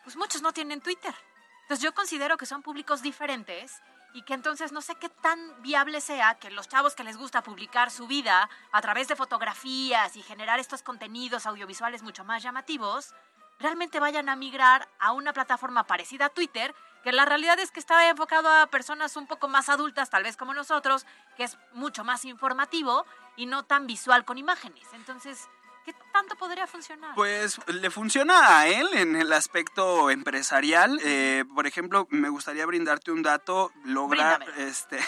[0.04, 1.14] pues muchos no tienen Twitter.
[1.64, 3.82] Entonces yo considero que son públicos diferentes
[4.14, 7.42] y que entonces no sé qué tan viable sea que los chavos que les gusta
[7.42, 13.14] publicar su vida a través de fotografías y generar estos contenidos audiovisuales mucho más llamativos,
[13.60, 17.80] realmente vayan a migrar a una plataforma parecida a Twitter, que la realidad es que
[17.80, 21.06] está enfocado a personas un poco más adultas, tal vez como nosotros,
[21.36, 23.06] que es mucho más informativo
[23.36, 24.88] y no tan visual con imágenes.
[24.94, 25.50] Entonces,
[25.86, 27.16] ¿qué tanto podría funcionar?
[27.16, 31.00] Pues le funciona a él en el aspecto empresarial.
[31.04, 33.72] Eh, por ejemplo, me gustaría brindarte un dato.
[33.84, 34.68] Logra, Bríndamelo.
[34.70, 35.00] este,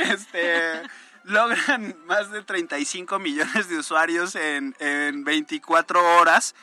[0.10, 0.82] este,
[1.24, 6.54] logran más de 35 millones de usuarios en, en 24 horas.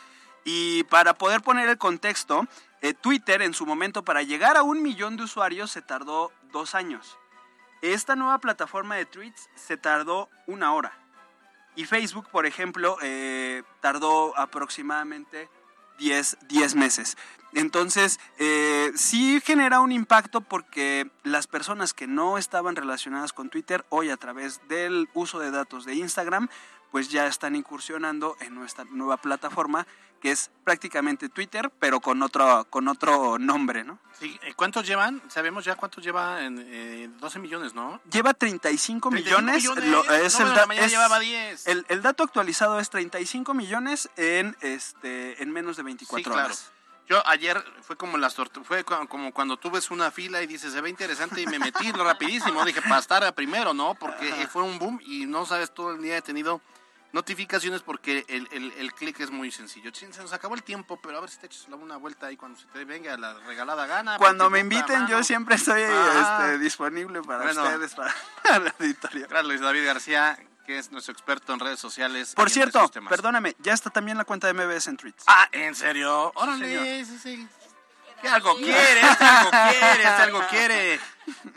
[0.45, 2.47] Y para poder poner el contexto,
[2.81, 6.75] eh, Twitter en su momento para llegar a un millón de usuarios se tardó dos
[6.75, 7.17] años.
[7.81, 11.02] Esta nueva plataforma de tweets se tardó una hora.
[11.75, 15.49] Y Facebook, por ejemplo, eh, tardó aproximadamente
[15.97, 17.17] 10, 10 meses.
[17.53, 23.85] Entonces, eh, sí genera un impacto porque las personas que no estaban relacionadas con Twitter,
[23.89, 26.49] hoy a través del uso de datos de Instagram,
[26.91, 29.87] pues ya están incursionando en nuestra nueva plataforma,
[30.23, 33.99] que es prácticamente Twitter, pero con otro, con otro nombre, ¿no?
[34.17, 35.21] Sí, ¿Cuántos llevan?
[35.27, 37.99] Sabemos ya cuántos lleva en eh, 12 millones, ¿no?
[38.09, 39.55] Lleva 35 35 millones.
[39.57, 39.85] millones.
[39.89, 41.67] lo- es No, el en la da- mañana es- llevaba 10.
[41.67, 46.45] El, el dato actualizado es 35 millones en, este, en menos de 24 Sí, claro.
[46.45, 46.71] horas.
[47.09, 50.79] Yo ayer fue como las fue como cuando tú ves una fila y dices, se
[50.79, 52.63] ve interesante y me metí rapidísimo.
[52.63, 53.93] Dije, para estar a primero, ¿no?
[53.95, 56.61] Porque fue un boom y no sabes, todo el día he tenido
[57.13, 59.91] notificaciones porque el, el, el clic es muy sencillo.
[59.93, 62.59] Se nos acabó el tiempo, pero a ver si te echas una vuelta ahí cuando
[62.59, 64.17] se te venga la regalada gana.
[64.17, 66.47] Cuando me inviten, yo siempre estoy Ajá.
[66.47, 67.63] este, disponible para Bueno.
[67.63, 68.13] ustedes, para
[68.59, 69.27] la auditoría.
[69.27, 72.33] Gracias, Luis David García, que es nuestro experto en redes sociales.
[72.35, 75.23] Por cierto, perdóname, ya está también la cuenta de MBS en tweets.
[75.27, 76.31] Ah, ¿en serio?
[76.35, 77.47] Órale, sí, sí.
[78.21, 80.99] Que algo quiere, este algo quiere, este algo quiere.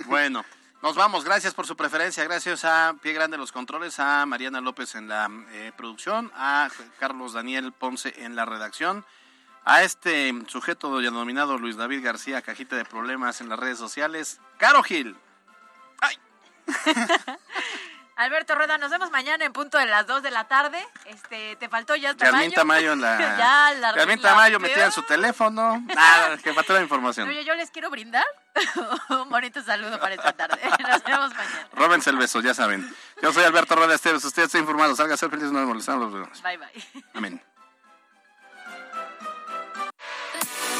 [0.07, 0.45] Bueno,
[0.83, 1.25] nos vamos.
[1.25, 2.25] Gracias por su preferencia.
[2.25, 6.69] Gracias a Pie Grande los controles, a Mariana López en la eh, producción, a
[6.99, 9.05] Carlos Daniel Ponce en la redacción,
[9.65, 14.83] a este sujeto denominado Luis David García, cajita de problemas en las redes sociales, Caro
[14.83, 15.17] Gil.
[18.17, 20.79] Alberto Rueda, nos vemos mañana en punto de las 2 de la tarde.
[21.05, 23.19] Este, te faltó ya Carmen Tamayo en la...
[23.39, 25.83] ya la Carmen Tamayo metida en su teléfono.
[25.87, 27.29] Nada, que faltó la información.
[27.29, 28.25] Oye, yo les quiero brindar
[29.11, 30.59] un bonito saludo para esta tarde.
[30.89, 31.69] Nos vemos mañana.
[31.75, 32.91] Róbense el beso, ya saben.
[33.21, 34.97] Yo soy Alberto Rueda Esteves, usted está informado.
[34.97, 36.11] Salga a ser feliz, no molestamos.
[36.43, 37.05] Bye bye.
[37.13, 37.43] Amén.